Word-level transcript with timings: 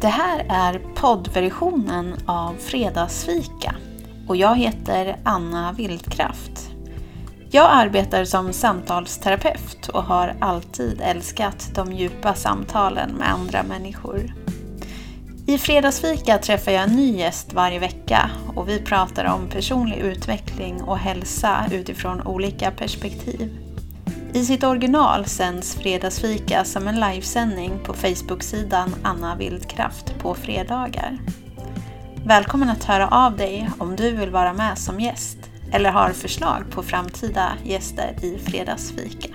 Det 0.00 0.08
här 0.08 0.46
är 0.48 0.80
poddversionen 0.94 2.14
av 2.26 2.54
Fredagsfika 2.54 3.74
och 4.28 4.36
jag 4.36 4.56
heter 4.56 5.16
Anna 5.24 5.72
Wildkraft. 5.72 6.70
Jag 7.50 7.68
arbetar 7.70 8.24
som 8.24 8.52
samtalsterapeut 8.52 9.88
och 9.88 10.02
har 10.02 10.36
alltid 10.40 11.00
älskat 11.00 11.70
de 11.74 11.92
djupa 11.92 12.34
samtalen 12.34 13.10
med 13.10 13.32
andra 13.32 13.62
människor. 13.62 14.32
I 15.46 15.58
Fredagsfika 15.58 16.38
träffar 16.38 16.72
jag 16.72 16.82
en 16.82 16.96
ny 16.96 17.16
gäst 17.16 17.52
varje 17.52 17.78
vecka 17.78 18.30
och 18.56 18.68
vi 18.68 18.78
pratar 18.78 19.24
om 19.24 19.48
personlig 19.48 19.96
utveckling 19.96 20.82
och 20.82 20.98
hälsa 20.98 21.64
utifrån 21.72 22.26
olika 22.26 22.70
perspektiv. 22.70 23.67
I 24.34 24.44
sitt 24.44 24.64
original 24.64 25.24
sänds 25.24 25.74
Fredagsfika 25.74 26.64
som 26.64 26.88
en 26.88 27.00
livesändning 27.00 27.78
på 27.84 27.94
Facebook-sidan 27.94 28.94
Anna 29.02 29.36
Vildkraft 29.36 30.18
på 30.18 30.34
fredagar. 30.34 31.18
Välkommen 32.24 32.68
att 32.68 32.84
höra 32.84 33.08
av 33.08 33.36
dig 33.36 33.70
om 33.78 33.96
du 33.96 34.10
vill 34.10 34.30
vara 34.30 34.52
med 34.52 34.78
som 34.78 35.00
gäst 35.00 35.38
eller 35.72 35.90
har 35.90 36.10
förslag 36.10 36.64
på 36.70 36.82
framtida 36.82 37.52
gäster 37.64 38.16
i 38.22 38.38
Fredagsfika. 38.38 39.28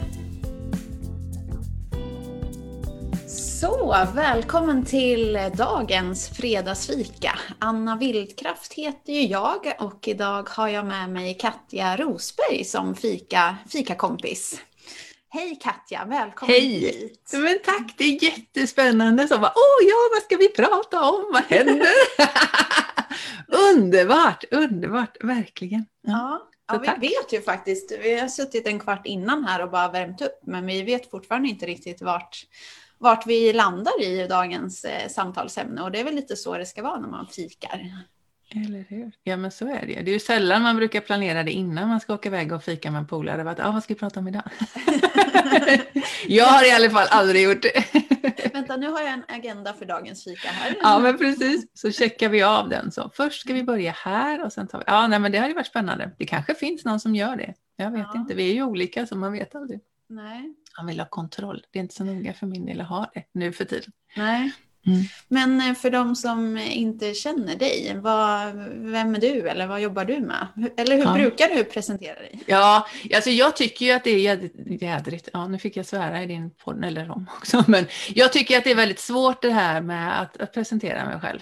Så, 3.64 4.06
välkommen 4.14 4.84
till 4.84 5.38
dagens 5.56 6.28
fredagsfika. 6.28 7.38
Anna 7.58 7.96
Vildkraft 7.96 8.72
heter 8.72 9.12
ju 9.12 9.20
jag 9.20 9.74
och 9.78 10.08
idag 10.08 10.48
har 10.48 10.68
jag 10.68 10.86
med 10.86 11.10
mig 11.10 11.34
Katja 11.34 11.96
Rosberg 11.96 12.64
som 12.64 12.94
fika, 12.94 13.56
fikakompis. 13.68 14.60
Hej 15.28 15.58
Katja, 15.62 16.04
välkommen 16.04 16.54
Hej. 16.54 16.68
hit. 16.68 17.30
Men 17.32 17.58
tack, 17.64 17.94
det 17.98 18.04
är 18.04 18.24
jättespännande. 18.24 19.28
Så 19.28 19.38
bara, 19.38 19.52
Åh 19.56 19.88
ja, 19.88 19.96
vad 20.12 20.22
ska 20.22 20.36
vi 20.36 20.48
prata 20.48 21.10
om? 21.10 21.30
Vad 21.32 21.42
händer? 21.42 21.88
underbart, 23.72 24.44
underbart, 24.50 25.16
verkligen. 25.20 25.86
Ja, 26.06 26.48
ja 26.68 26.96
vi 27.00 27.08
vet 27.08 27.32
ju 27.32 27.42
faktiskt, 27.42 27.92
vi 28.02 28.20
har 28.20 28.28
suttit 28.28 28.66
en 28.66 28.80
kvart 28.80 29.06
innan 29.06 29.44
här 29.44 29.62
och 29.62 29.70
bara 29.70 29.88
värmt 29.88 30.22
upp, 30.22 30.40
men 30.46 30.66
vi 30.66 30.82
vet 30.82 31.10
fortfarande 31.10 31.48
inte 31.48 31.66
riktigt 31.66 32.02
vart, 32.02 32.46
vart 32.98 33.26
vi 33.26 33.52
landar 33.52 34.02
i 34.02 34.26
dagens 34.28 34.84
eh, 34.84 35.08
samtalsämne 35.08 35.82
och 35.82 35.90
det 35.92 36.00
är 36.00 36.04
väl 36.04 36.14
lite 36.14 36.36
så 36.36 36.58
det 36.58 36.66
ska 36.66 36.82
vara 36.82 37.00
när 37.00 37.08
man 37.08 37.26
fikar. 37.26 37.90
Eller 38.66 38.84
hur? 38.88 39.12
Ja, 39.22 39.36
men 39.36 39.50
så 39.50 39.66
är 39.66 39.86
det. 39.86 40.02
Det 40.02 40.10
är 40.10 40.12
ju 40.12 40.18
sällan 40.20 40.62
man 40.62 40.76
brukar 40.76 41.00
planera 41.00 41.42
det 41.42 41.50
innan 41.52 41.88
man 41.88 42.00
ska 42.00 42.14
åka 42.14 42.28
iväg 42.28 42.52
och 42.52 42.64
fika 42.64 42.90
med 42.90 42.98
en 42.98 43.06
polare. 43.06 43.50
Att, 43.50 43.60
ah, 43.60 43.70
vad 43.72 43.82
ska 43.82 43.94
vi 43.94 44.00
prata 44.00 44.20
om 44.20 44.28
idag? 44.28 44.42
jag 46.26 46.44
har 46.44 46.68
i 46.68 46.70
alla 46.70 46.90
fall 46.90 47.06
aldrig 47.10 47.42
gjort 47.44 47.62
det. 47.62 47.84
Vänta, 48.52 48.76
nu 48.76 48.88
har 48.90 49.00
jag 49.00 49.12
en 49.12 49.24
agenda 49.28 49.72
för 49.74 49.86
dagens 49.86 50.24
fika 50.24 50.48
här. 50.48 50.76
ja, 50.82 50.98
men 50.98 51.18
precis. 51.18 51.66
Så 51.74 51.90
checkar 51.92 52.28
vi 52.28 52.42
av 52.42 52.68
den. 52.68 52.92
Så 52.92 53.10
först 53.14 53.40
ska 53.40 53.54
vi 53.54 53.62
börja 53.62 53.92
här 53.92 54.44
och 54.44 54.52
sen 54.52 54.68
tar 54.68 54.78
vi... 54.78 54.84
Ja, 54.86 55.06
nej, 55.06 55.18
men 55.18 55.32
det 55.32 55.38
hade 55.38 55.54
varit 55.54 55.66
spännande. 55.66 56.10
Det 56.18 56.26
kanske 56.26 56.54
finns 56.54 56.84
någon 56.84 57.00
som 57.00 57.14
gör 57.14 57.36
det. 57.36 57.54
Jag 57.76 57.90
vet 57.90 58.06
Ja. 58.14 58.20
inte. 58.20 58.34
Vi 58.34 58.50
är 58.50 58.54
ju 58.54 58.62
olika 58.62 59.06
så 59.06 59.16
man 59.16 59.32
vet 59.32 59.54
aldrig. 59.54 59.80
Nej. 60.08 60.54
Han 60.72 60.86
vill 60.86 61.00
ha 61.00 61.06
kontroll. 61.08 61.64
Det 61.70 61.78
är 61.78 61.82
inte 61.82 61.94
så 61.94 62.04
noga 62.04 62.34
för 62.34 62.46
min 62.46 62.66
del 62.66 62.80
att 62.80 62.88
ha 62.88 63.10
det 63.14 63.24
nu 63.32 63.52
för 63.52 63.64
tiden. 63.64 63.92
Nej. 64.16 64.52
Mm. 64.86 65.02
Men 65.28 65.60
eh, 65.70 65.74
för 65.74 65.90
de 65.90 66.16
som 66.16 66.58
inte 66.58 67.14
känner 67.14 67.56
dig, 67.56 67.92
vad, 67.96 68.54
vem 68.74 69.14
är 69.14 69.20
du 69.20 69.48
eller 69.48 69.66
vad 69.66 69.80
jobbar 69.80 70.04
du 70.04 70.20
med? 70.20 70.46
Eller 70.76 70.96
hur 70.96 71.04
Ja. 71.04 71.12
brukar 71.14 71.48
du 71.48 71.64
presentera 71.64 72.14
dig? 72.14 72.40
Ja, 72.46 72.86
alltså 73.14 73.30
jag 73.30 73.56
tycker 73.56 73.86
ju 73.86 73.92
att 73.92 74.04
det 74.04 74.10
är 74.10 74.50
jädrigt, 74.82 75.28
ja 75.32 75.46
nu 75.48 75.58
fick 75.58 75.76
jag 75.76 75.86
svära 75.86 76.22
i 76.22 76.26
din 76.26 76.50
podd, 76.50 76.84
eller 76.84 77.10
om 77.10 77.26
också, 77.36 77.64
men 77.70 77.86
jag 78.14 78.32
tycker 78.32 78.58
att 78.58 78.64
det 78.64 78.70
är 78.70 78.74
väldigt 78.74 78.98
svårt 79.00 79.42
det 79.42 79.50
här 79.50 79.80
med 79.80 80.20
att, 80.20 80.36
att 80.36 80.52
presentera 80.54 81.04
mig 81.06 81.20
själv. 81.20 81.40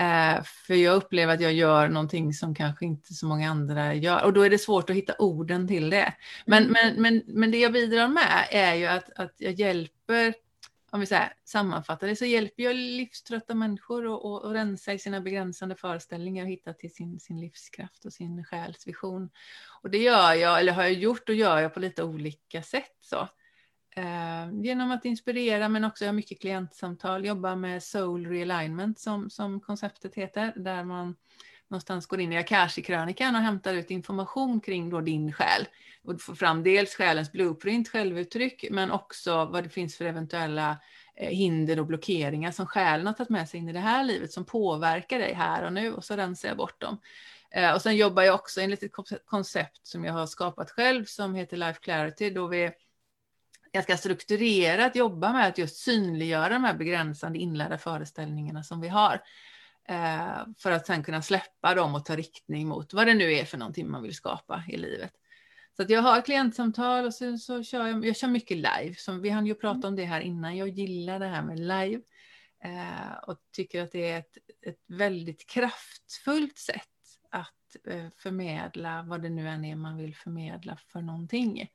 Eh, 0.00 0.42
för 0.42 0.74
jag 0.74 0.96
upplever 0.96 1.34
att 1.34 1.40
jag 1.40 1.52
gör 1.52 1.88
någonting 1.88 2.32
som 2.34 2.54
kanske 2.54 2.84
inte 2.84 3.14
så 3.14 3.26
många 3.26 3.50
andra 3.50 3.94
gör, 3.94 4.24
och 4.24 4.32
då 4.32 4.42
är 4.42 4.50
det 4.50 4.58
svårt 4.58 4.90
att 4.90 4.96
hitta 4.96 5.14
orden 5.18 5.68
till 5.68 5.90
det. 5.90 6.14
Men, 6.46 6.62
Mm. 6.62 6.72
men, 6.72 7.02
men, 7.02 7.22
men 7.26 7.50
det 7.50 7.58
jag 7.58 7.72
bidrar 7.72 8.08
med 8.08 8.46
är 8.50 8.74
ju 8.74 8.86
att, 8.86 9.10
att 9.18 9.34
jag 9.36 9.52
hjälper, 9.52 10.34
om 10.90 11.00
vi 11.00 11.06
säger, 11.06 11.32
sammanfattar 11.44 12.06
det, 12.06 12.16
så 12.16 12.24
hjälper 12.24 12.62
jag 12.62 12.76
livströtta 12.76 13.54
människor 13.54 14.04
att 14.06 14.24
och, 14.24 14.44
och 14.44 14.52
rensa 14.52 14.92
i 14.92 14.98
sina 14.98 15.20
begränsande 15.20 15.74
föreställningar 15.74 16.44
och 16.44 16.50
hitta 16.50 16.72
till 16.72 16.94
sin, 16.94 17.20
sin 17.20 17.40
livskraft 17.40 18.04
och 18.04 18.12
sin 18.12 18.44
själsvision. 18.44 19.30
Och 19.82 19.90
det 19.90 19.98
gör 19.98 20.32
jag, 20.32 20.60
eller 20.60 20.72
har 20.72 20.82
jag 20.82 20.92
gjort 20.92 21.28
och 21.28 21.34
gör 21.34 21.58
jag 21.58 21.74
på 21.74 21.80
lite 21.80 22.02
olika 22.02 22.62
sätt. 22.62 22.96
Så. 23.00 23.28
Eh, 23.96 24.52
genom 24.52 24.90
att 24.90 25.04
inspirera 25.04 25.68
men 25.68 25.84
också 25.84 26.04
jag 26.04 26.08
har 26.08 26.16
mycket 26.16 26.40
klientsamtal, 26.40 27.24
jobbar 27.24 27.56
med 27.56 27.82
soul 27.82 28.26
realignment 28.26 28.98
som, 28.98 29.30
som 29.30 29.60
konceptet 29.60 30.14
heter, 30.14 30.52
där 30.56 30.84
man 30.84 31.16
någonstans 31.68 32.06
går 32.06 32.20
in 32.20 32.32
i 32.32 32.38
Akashi-krönikan 32.38 33.36
och 33.36 33.42
hämtar 33.42 33.74
ut 33.74 33.90
information 33.90 34.60
kring 34.60 34.90
då 34.90 35.00
din 35.00 35.32
själ. 35.32 35.66
Och 36.04 36.20
får 36.20 36.34
fram 36.34 36.62
dels 36.62 36.94
själens 36.94 37.32
blueprint, 37.32 37.88
självuttryck, 37.88 38.64
men 38.70 38.90
också 38.90 39.44
vad 39.44 39.62
det 39.62 39.68
finns 39.68 39.96
för 39.96 40.04
eventuella 40.04 40.76
eh, 41.16 41.30
hinder 41.30 41.80
och 41.80 41.86
blockeringar 41.86 42.50
som 42.50 42.66
själen 42.66 43.06
har 43.06 43.14
tagit 43.14 43.30
med 43.30 43.48
sig 43.48 43.60
in 43.60 43.68
i 43.68 43.72
det 43.72 43.78
här 43.80 44.04
livet 44.04 44.32
som 44.32 44.44
påverkar 44.44 45.18
dig 45.18 45.34
här 45.34 45.64
och 45.64 45.72
nu 45.72 45.92
och 45.92 46.04
så 46.04 46.16
rensar 46.16 46.48
jag 46.48 46.56
bort 46.56 46.80
dem. 46.80 47.00
Eh, 47.50 47.74
och 47.74 47.82
sen 47.82 47.96
jobbar 47.96 48.22
jag 48.22 48.34
också 48.34 48.60
enligt 48.60 48.82
ett 48.82 48.92
koncept 49.26 49.86
som 49.86 50.04
jag 50.04 50.12
har 50.12 50.26
skapat 50.26 50.70
själv 50.70 51.04
som 51.04 51.34
heter 51.34 51.56
Life 51.56 51.80
Clarity 51.80 52.30
då 52.30 52.46
vi 52.46 52.70
ganska 53.72 53.96
strukturerat 53.96 54.96
jobbar 54.96 55.32
med 55.32 55.48
att 55.48 55.58
just 55.58 55.76
synliggöra 55.76 56.48
de 56.48 56.64
här 56.64 56.74
begränsande 56.74 57.38
inlärda 57.38 57.78
föreställningarna 57.78 58.62
som 58.62 58.80
vi 58.80 58.88
har. 58.88 59.20
Eh, 59.88 60.46
för 60.58 60.70
att 60.70 60.86
sen 60.86 61.02
kunna 61.02 61.22
släppa 61.22 61.74
dem 61.74 61.94
och 61.94 62.04
ta 62.04 62.16
riktning 62.16 62.68
mot 62.68 62.94
vad 62.94 63.06
det 63.06 63.14
nu 63.14 63.32
är 63.32 63.44
för 63.44 63.58
någonting 63.58 63.90
man 63.90 64.02
vill 64.02 64.14
skapa 64.14 64.64
i 64.68 64.76
livet. 64.76 65.12
Så 65.76 65.84
jag 65.88 66.02
har 66.02 66.20
klientsamtal 66.20 67.04
och 67.04 67.14
sen 67.14 67.38
så 67.38 67.62
kör 67.62 67.86
jag, 67.86 68.06
jag 68.06 68.16
kör 68.16 68.28
mycket 68.28 68.56
live. 68.56 68.94
Som 68.96 69.20
vi 69.20 69.30
hann 69.30 69.46
ju 69.46 69.54
prata 69.54 69.88
om 69.88 69.96
det 69.96 70.04
här 70.04 70.20
innan. 70.20 70.56
Jag 70.56 70.68
gillar 70.68 71.18
det 71.18 71.26
här 71.26 71.42
med 71.42 71.58
live. 71.58 72.02
Eh, 72.64 73.18
och 73.26 73.38
tycker 73.52 73.82
att 73.82 73.92
det 73.92 74.10
är 74.10 74.18
ett, 74.18 74.36
ett 74.66 74.84
väldigt 74.86 75.46
kraftfullt 75.46 76.58
sätt 76.58 76.88
att 77.30 77.86
eh, 77.88 78.06
förmedla 78.16 79.02
vad 79.02 79.22
det 79.22 79.30
nu 79.30 79.48
än 79.48 79.64
är 79.64 79.76
man 79.76 79.96
vill 79.96 80.16
förmedla 80.16 80.76
för 80.76 81.00
någonting. 81.00 81.70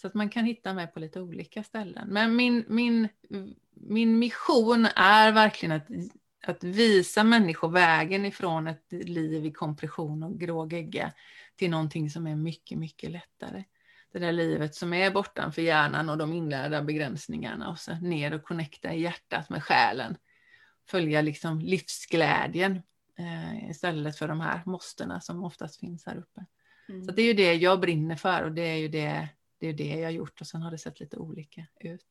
Så 0.00 0.06
att 0.06 0.14
man 0.14 0.28
kan 0.28 0.44
hitta 0.44 0.74
mig 0.74 0.86
på 0.86 1.00
lite 1.00 1.20
olika 1.20 1.62
ställen. 1.62 2.08
Men 2.08 2.36
min, 2.36 2.64
min, 2.68 3.08
min 3.74 4.18
mission 4.18 4.86
är 4.96 5.32
verkligen 5.32 5.72
att, 5.72 5.86
att 6.46 6.64
visa 6.64 7.24
människor 7.24 7.68
vägen 7.68 8.26
ifrån 8.26 8.66
ett 8.66 8.86
liv 8.90 9.46
i 9.46 9.52
kompression 9.52 10.22
och 10.22 10.40
grå 10.40 10.68
gegga 10.68 11.12
till 11.56 11.70
någonting 11.70 12.10
som 12.10 12.26
är 12.26 12.36
mycket, 12.36 12.78
mycket 12.78 13.10
lättare. 13.10 13.64
Det 14.12 14.18
där 14.18 14.32
livet 14.32 14.74
som 14.74 14.92
är 14.92 15.10
bortanför 15.10 15.62
hjärnan 15.62 16.08
och 16.08 16.18
de 16.18 16.32
inlärda 16.32 16.82
begränsningarna 16.82 17.70
och 17.70 17.78
så 17.78 17.94
ner 17.94 18.34
och 18.34 18.42
connecta 18.42 18.92
i 18.92 19.00
hjärtat 19.00 19.50
med 19.50 19.62
själen. 19.64 20.16
Följa 20.88 21.22
liksom 21.22 21.60
livsglädjen 21.60 22.82
eh, 23.18 23.70
istället 23.70 24.18
för 24.18 24.28
de 24.28 24.40
här 24.40 24.62
måstena 24.66 25.20
som 25.20 25.44
oftast 25.44 25.80
finns 25.80 26.06
här 26.06 26.16
uppe. 26.16 26.46
Mm. 26.88 27.04
Så 27.04 27.12
det 27.12 27.22
är 27.22 27.26
ju 27.26 27.34
det 27.34 27.54
jag 27.54 27.80
brinner 27.80 28.16
för 28.16 28.42
och 28.42 28.52
det 28.52 28.62
är 28.62 28.76
ju 28.76 28.88
det, 28.88 29.28
det, 29.60 29.68
är 29.68 29.72
det 29.72 29.84
jag 29.84 30.06
har 30.06 30.10
gjort 30.10 30.40
och 30.40 30.46
sen 30.46 30.62
har 30.62 30.70
det 30.70 30.78
sett 30.78 31.00
lite 31.00 31.16
olika 31.16 31.66
ut. 31.80 32.06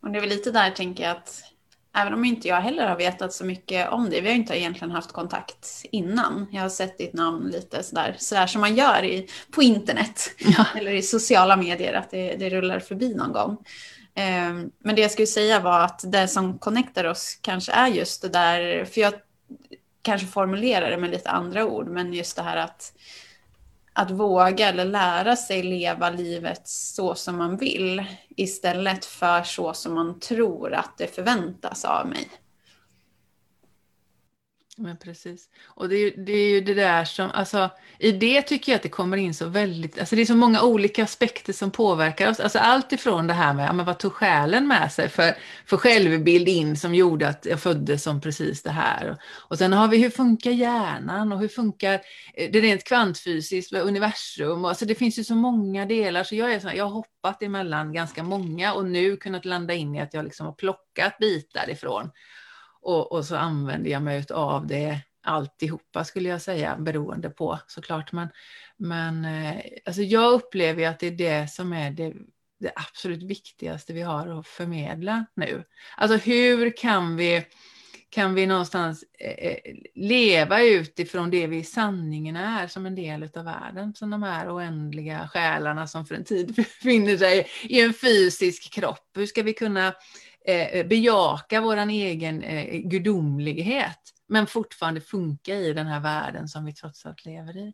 Och 0.00 0.10
det 0.10 0.18
är 0.18 0.20
väl 0.20 0.30
lite 0.30 0.50
där 0.50 0.70
tänker 0.70 1.04
jag 1.04 1.16
att 1.16 1.42
även 1.94 2.14
om 2.14 2.24
inte 2.24 2.48
jag 2.48 2.60
heller 2.60 2.86
har 2.86 2.96
vetat 2.96 3.32
så 3.32 3.44
mycket 3.44 3.88
om 3.88 4.10
det, 4.10 4.20
vi 4.20 4.28
har 4.28 4.36
inte 4.36 4.58
egentligen 4.58 4.90
haft 4.90 5.12
kontakt 5.12 5.84
innan. 5.92 6.46
Jag 6.52 6.62
har 6.62 6.68
sett 6.68 6.98
ditt 6.98 7.12
namn 7.12 7.50
lite 7.50 7.82
sådär, 7.82 8.16
sådär 8.18 8.46
som 8.46 8.60
man 8.60 8.76
gör 8.76 9.04
i, 9.04 9.28
på 9.50 9.62
internet 9.62 10.30
Ja. 10.38 10.66
eller 10.76 10.92
i 10.92 11.02
sociala 11.02 11.56
medier, 11.56 11.94
att 11.94 12.10
det, 12.10 12.36
det 12.36 12.50
rullar 12.50 12.80
förbi 12.80 13.14
någon 13.14 13.32
gång. 13.32 13.56
Ehm, 14.14 14.70
Men 14.78 14.96
det 14.96 15.02
jag 15.02 15.10
skulle 15.10 15.26
säga 15.26 15.60
var 15.60 15.80
att 15.80 16.12
det 16.12 16.28
som 16.28 16.58
connectar 16.58 17.04
oss 17.04 17.38
kanske 17.42 17.72
är 17.72 17.88
just 17.88 18.22
det 18.22 18.28
där, 18.28 18.84
för 18.84 19.00
jag 19.00 19.14
kanske 20.02 20.26
formulerar 20.26 20.90
det 20.90 20.98
med 20.98 21.10
lite 21.10 21.30
andra 21.30 21.66
ord, 21.66 21.88
men 21.88 22.12
just 22.12 22.36
det 22.36 22.42
här 22.42 22.56
att, 22.56 22.92
att 23.98 24.10
våga 24.10 24.68
eller 24.68 24.84
lära 24.84 25.36
sig 25.36 25.62
leva 25.62 26.10
livet 26.10 26.68
så 26.68 27.14
som 27.14 27.36
man 27.36 27.56
vill 27.56 28.04
istället 28.28 29.04
för 29.04 29.42
så 29.42 29.72
som 29.74 29.94
man 29.94 30.20
tror 30.20 30.74
att 30.74 30.98
det 30.98 31.14
förväntas 31.14 31.84
av 31.84 32.06
mig. 32.06 32.28
Men 34.80 34.96
precis. 34.96 35.48
Och 35.66 35.88
det 35.88 35.96
är, 35.96 35.98
ju, 35.98 36.24
det 36.24 36.32
är 36.32 36.50
ju 36.50 36.60
det 36.60 36.74
där 36.74 37.04
som, 37.04 37.30
alltså 37.30 37.70
i 37.98 38.12
det 38.12 38.42
tycker 38.42 38.72
jag 38.72 38.76
att 38.76 38.82
det 38.82 38.88
kommer 38.88 39.16
in 39.16 39.34
så 39.34 39.48
väldigt, 39.48 39.98
alltså 39.98 40.16
det 40.16 40.22
är 40.22 40.26
så 40.26 40.36
många 40.36 40.62
olika 40.62 41.04
aspekter 41.04 41.52
som 41.52 41.70
påverkar 41.70 42.30
oss. 42.30 42.40
Alltså 42.40 42.58
allt 42.58 42.92
ifrån 42.92 43.26
det 43.26 43.32
här 43.32 43.54
med, 43.54 43.68
ja, 43.68 43.72
men 43.72 43.86
vad 43.86 43.98
tog 43.98 44.12
själen 44.12 44.68
med 44.68 44.92
sig 44.92 45.08
för, 45.08 45.34
för 45.66 45.76
självbild 45.76 46.48
in 46.48 46.76
som 46.76 46.94
gjorde 46.94 47.28
att 47.28 47.46
jag 47.46 47.60
föddes 47.60 48.02
som 48.02 48.20
precis 48.20 48.62
det 48.62 48.70
här. 48.70 49.10
Och, 49.10 49.18
och 49.50 49.58
sen 49.58 49.72
har 49.72 49.88
vi 49.88 50.02
hur 50.02 50.10
funkar 50.10 50.50
hjärnan 50.50 51.32
och 51.32 51.38
hur 51.38 51.48
funkar 51.48 51.94
eh, 52.34 52.50
det 52.52 52.60
rent 52.60 52.84
kvantfysiskt, 52.84 53.72
universum. 53.72 54.64
Alltså 54.64 54.84
det 54.84 54.94
finns 54.94 55.18
ju 55.18 55.24
så 55.24 55.34
många 55.34 55.86
delar 55.86 56.24
så 56.24 56.34
jag, 56.34 56.52
är 56.52 56.60
så, 56.60 56.70
jag 56.74 56.84
har 56.84 56.92
hoppat 56.92 57.42
emellan 57.42 57.92
ganska 57.92 58.22
många 58.22 58.74
och 58.74 58.84
nu 58.84 59.16
kunnat 59.16 59.44
landa 59.44 59.74
in 59.74 59.94
i 59.94 60.00
att 60.00 60.14
jag 60.14 60.24
liksom 60.24 60.46
har 60.46 60.54
plockat 60.54 61.18
bitar 61.18 61.70
ifrån. 61.70 62.10
Och, 62.88 63.12
och 63.12 63.24
så 63.24 63.36
använder 63.36 63.90
jag 63.90 64.02
mig 64.02 64.24
av 64.30 64.66
det 64.66 65.00
alltihopa 65.22 66.04
skulle 66.04 66.28
jag 66.28 66.42
säga, 66.42 66.76
beroende 66.76 67.30
på 67.30 67.58
såklart. 67.66 68.12
Men, 68.12 68.28
men 68.76 69.24
eh, 69.24 69.62
alltså 69.84 70.02
jag 70.02 70.32
upplever 70.32 70.88
att 70.88 70.98
det 70.98 71.06
är 71.06 71.10
det 71.10 71.50
som 71.50 71.72
är 71.72 71.90
det, 71.90 72.12
det 72.60 72.72
absolut 72.74 73.22
viktigaste 73.22 73.92
vi 73.92 74.02
har 74.02 74.38
att 74.38 74.46
förmedla 74.46 75.26
nu. 75.34 75.64
Alltså 75.96 76.16
hur 76.16 76.76
kan 76.76 77.16
vi, 77.16 77.44
kan 78.10 78.34
vi 78.34 78.46
någonstans 78.46 79.04
eh, 79.18 79.48
eh, 79.48 79.74
leva 79.94 80.62
utifrån 80.62 81.30
det 81.30 81.46
vi 81.46 81.56
i 81.56 81.64
sanningen 81.64 82.36
är 82.36 82.66
som 82.66 82.86
en 82.86 82.94
del 82.94 83.22
av 83.34 83.44
världen, 83.44 83.94
som 83.94 84.10
de 84.10 84.22
här 84.22 84.56
oändliga 84.56 85.28
själarna 85.28 85.86
som 85.86 86.06
för 86.06 86.14
en 86.14 86.24
tid 86.24 86.54
befinner 86.56 87.16
sig 87.16 87.48
i 87.62 87.80
en 87.80 87.94
fysisk 87.94 88.72
kropp. 88.72 89.10
Hur 89.14 89.26
ska 89.26 89.42
vi 89.42 89.52
kunna 89.52 89.94
Eh, 90.48 90.66
eh, 90.66 90.86
bejaka 90.86 91.60
vår 91.60 91.76
egen 91.76 92.42
eh, 92.42 92.78
gudomlighet, 92.78 94.14
men 94.26 94.46
fortfarande 94.46 95.00
funka 95.00 95.54
i 95.54 95.72
den 95.72 95.86
här 95.86 96.00
världen 96.00 96.48
som 96.48 96.64
vi 96.64 96.72
trots 96.72 97.06
allt 97.06 97.24
lever 97.24 97.56
i. 97.56 97.72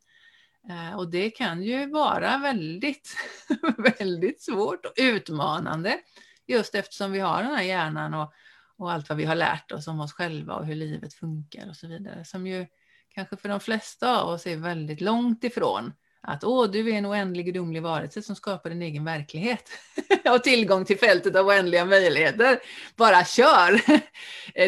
Eh, 0.68 0.96
och 0.96 1.10
det 1.10 1.30
kan 1.30 1.62
ju 1.62 1.90
vara 1.90 2.38
väldigt, 2.38 3.16
väldigt 3.98 4.42
svårt 4.42 4.86
och 4.86 4.92
utmanande, 4.96 5.98
just 6.46 6.74
eftersom 6.74 7.12
vi 7.12 7.20
har 7.20 7.42
den 7.42 7.54
här 7.54 7.62
hjärnan 7.62 8.14
och, 8.14 8.32
och 8.76 8.92
allt 8.92 9.08
vad 9.08 9.18
vi 9.18 9.24
har 9.24 9.34
lärt 9.34 9.72
oss 9.72 9.88
om 9.88 10.00
oss 10.00 10.12
själva 10.12 10.54
och 10.54 10.66
hur 10.66 10.74
livet 10.74 11.14
funkar 11.14 11.68
och 11.68 11.76
så 11.76 11.88
vidare, 11.88 12.24
som 12.24 12.46
ju 12.46 12.66
kanske 13.08 13.36
för 13.36 13.48
de 13.48 13.60
flesta 13.60 14.20
av 14.20 14.28
oss 14.28 14.46
är 14.46 14.56
väldigt 14.56 15.00
långt 15.00 15.44
ifrån 15.44 15.92
att 16.26 16.44
åh, 16.44 16.70
du 16.70 16.90
är 16.90 16.98
en 16.98 17.06
oändlig 17.06 17.46
gudomlig 17.46 17.82
varelse 17.82 18.22
som 18.22 18.36
skapar 18.36 18.70
din 18.70 18.82
egen 18.82 19.04
verklighet 19.04 19.70
och 20.34 20.44
tillgång 20.44 20.84
till 20.84 20.98
fältet 20.98 21.36
av 21.36 21.46
oändliga 21.46 21.84
möjligheter. 21.84 22.58
Bara 22.96 23.24
kör! 23.24 23.80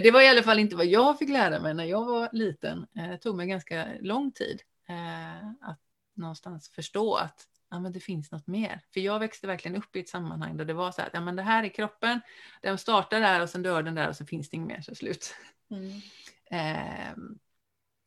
det 0.02 0.10
var 0.10 0.20
i 0.20 0.28
alla 0.28 0.42
fall 0.42 0.58
inte 0.58 0.76
vad 0.76 0.86
jag 0.86 1.18
fick 1.18 1.28
lära 1.28 1.60
mig 1.60 1.74
när 1.74 1.84
jag 1.84 2.04
var 2.04 2.28
liten. 2.32 2.86
Eh, 2.98 3.08
det 3.08 3.18
tog 3.18 3.36
mig 3.36 3.46
ganska 3.46 3.86
lång 4.00 4.32
tid 4.32 4.62
eh, 4.88 5.48
att 5.70 5.80
någonstans 6.16 6.68
förstå 6.68 7.14
att 7.14 7.46
ja, 7.70 7.80
men 7.80 7.92
det 7.92 8.00
finns 8.00 8.32
något 8.32 8.46
mer. 8.46 8.80
För 8.92 9.00
jag 9.00 9.18
växte 9.18 9.46
verkligen 9.46 9.76
upp 9.76 9.96
i 9.96 10.00
ett 10.00 10.08
sammanhang 10.08 10.56
där 10.56 10.64
det 10.64 10.74
var 10.74 10.92
så 10.92 11.02
att 11.02 11.10
ja, 11.12 11.20
men 11.20 11.36
det 11.36 11.42
här 11.42 11.64
är 11.64 11.68
kroppen, 11.68 12.20
den 12.62 12.78
startar 12.78 13.20
där 13.20 13.42
och 13.42 13.50
sen 13.50 13.62
dör 13.62 13.82
den 13.82 13.94
där 13.94 14.08
och 14.08 14.16
så 14.16 14.26
finns 14.26 14.50
det 14.50 14.56
inget 14.56 14.68
mer, 14.68 14.80
så 14.80 14.94
slut. 14.94 15.34
Mm. 15.70 16.00
Eh, 16.50 17.16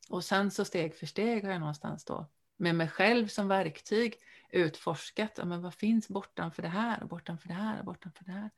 och 0.08 0.24
sen 0.24 0.50
så 0.50 0.64
steg 0.64 0.94
för 0.94 1.06
steg 1.06 1.44
har 1.44 1.50
jag 1.50 1.60
någonstans 1.60 2.04
då 2.04 2.26
med 2.60 2.74
mig 2.74 2.88
själv 2.88 3.26
som 3.26 3.48
verktyg 3.48 4.14
utforskat, 4.50 5.32
ja, 5.36 5.44
men 5.44 5.62
vad 5.62 5.74
finns 5.74 6.08
bortanför 6.08 6.62
det 6.62 6.68
här 6.68 7.02
och 7.02 7.08
bortanför 7.08 7.48
det 7.48 7.54
här 7.54 7.78
och 7.78 7.84
bortanför 7.84 8.24
det 8.24 8.32
här. 8.32 8.50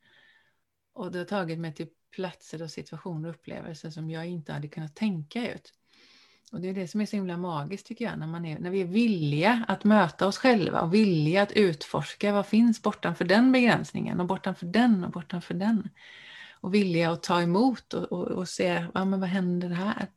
Och 0.93 1.11
det 1.11 1.17
har 1.17 1.25
tagit 1.25 1.59
mig 1.59 1.73
till 1.73 1.87
platser 2.11 2.61
och 2.61 2.71
situationer 2.71 3.29
och 3.29 3.35
upplevelser 3.35 3.89
som 3.89 4.09
jag 4.09 4.27
inte 4.27 4.53
hade 4.53 4.67
kunnat 4.67 4.95
tänka 4.95 5.53
ut. 5.53 5.73
Och 6.51 6.61
det 6.61 6.69
är 6.69 6.73
det 6.73 6.87
som 6.87 7.01
är 7.01 7.05
så 7.05 7.15
himla 7.15 7.37
magiskt 7.37 7.85
tycker 7.85 8.05
jag, 8.05 8.19
när, 8.19 8.27
man 8.27 8.45
är, 8.45 8.59
när 8.59 8.69
vi 8.69 8.81
är 8.81 8.85
villiga 8.85 9.65
att 9.67 9.83
möta 9.83 10.27
oss 10.27 10.37
själva 10.37 10.81
och 10.81 10.93
villiga 10.93 11.41
att 11.41 11.51
utforska 11.51 12.33
vad 12.33 12.45
finns 12.45 12.81
bortanför 12.81 13.25
den 13.25 13.51
begränsningen 13.51 14.19
och 14.19 14.25
bortanför 14.25 14.65
den 14.65 15.03
och 15.03 15.11
bortanför 15.11 15.53
den. 15.53 15.89
Och 16.61 16.73
villiga 16.73 17.11
att 17.11 17.23
ta 17.23 17.41
emot 17.41 17.93
och, 17.93 18.11
och, 18.11 18.27
och 18.27 18.49
se, 18.49 18.85
ja, 18.93 19.05
men 19.05 19.19
vad 19.19 19.29
händer 19.29 19.69
här? 19.69 20.07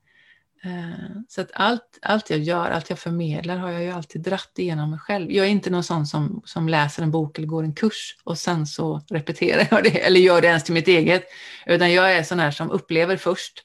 Eh, 0.65 1.17
så 1.29 1.41
att 1.41 1.51
allt, 1.55 1.99
allt 2.03 2.31
jag 2.31 2.39
gör, 2.39 2.71
allt 2.71 2.91
jag 2.91 2.99
förmedlar 2.99 3.57
har 3.57 3.71
jag 3.71 3.83
ju 3.83 3.91
alltid 3.91 4.23
dratt 4.23 4.53
igenom 4.57 4.91
mig 4.91 4.99
själv. 4.99 5.33
Jag 5.33 5.47
är 5.47 5.51
inte 5.51 5.71
någon 5.71 5.85
sån 5.85 6.07
som, 6.07 6.43
som 6.45 6.69
läser 6.69 7.03
en 7.03 7.11
bok 7.11 7.39
eller 7.39 7.49
går 7.49 7.63
en 7.63 7.75
kurs 7.75 8.17
och 8.25 8.39
sen 8.39 8.67
så 8.67 9.01
repeterar 9.11 9.69
jag 9.71 9.85
det 9.85 10.07
eller 10.07 10.21
gör 10.21 10.41
det 10.41 10.49
ens 10.49 10.65
till 10.65 10.75
mitt 10.75 10.89
eget. 10.89 11.25
Utan 11.67 11.93
jag 11.93 12.13
är 12.13 12.23
sån 12.23 12.41
här 12.41 12.51
som 12.51 12.71
upplever 12.71 13.17
först. 13.17 13.63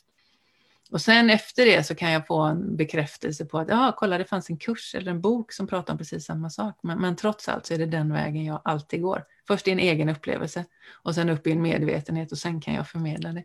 Och 0.91 1.01
sen 1.01 1.29
efter 1.29 1.65
det 1.65 1.83
så 1.83 1.95
kan 1.95 2.11
jag 2.11 2.27
få 2.27 2.41
en 2.41 2.75
bekräftelse 2.75 3.45
på 3.45 3.59
att 3.59 3.69
ja, 3.69 3.93
kolla 3.97 4.17
det 4.17 4.25
fanns 4.25 4.49
en 4.49 4.57
kurs 4.57 4.95
eller 4.95 5.11
en 5.11 5.21
bok 5.21 5.53
som 5.53 5.67
pratar 5.67 5.93
om 5.93 5.97
precis 5.97 6.25
samma 6.25 6.49
sak. 6.49 6.79
Men, 6.83 7.01
men 7.01 7.15
trots 7.15 7.49
allt 7.49 7.65
så 7.65 7.73
är 7.73 7.77
det 7.77 7.85
den 7.85 8.13
vägen 8.13 8.45
jag 8.45 8.61
alltid 8.63 9.01
går. 9.01 9.23
Först 9.47 9.67
i 9.67 9.71
en 9.71 9.79
egen 9.79 10.09
upplevelse 10.09 10.65
och 10.91 11.15
sen 11.15 11.29
upp 11.29 11.47
i 11.47 11.51
en 11.51 11.61
medvetenhet 11.61 12.31
och 12.31 12.37
sen 12.37 12.61
kan 12.61 12.73
jag 12.73 12.89
förmedla 12.89 13.33
det. 13.33 13.43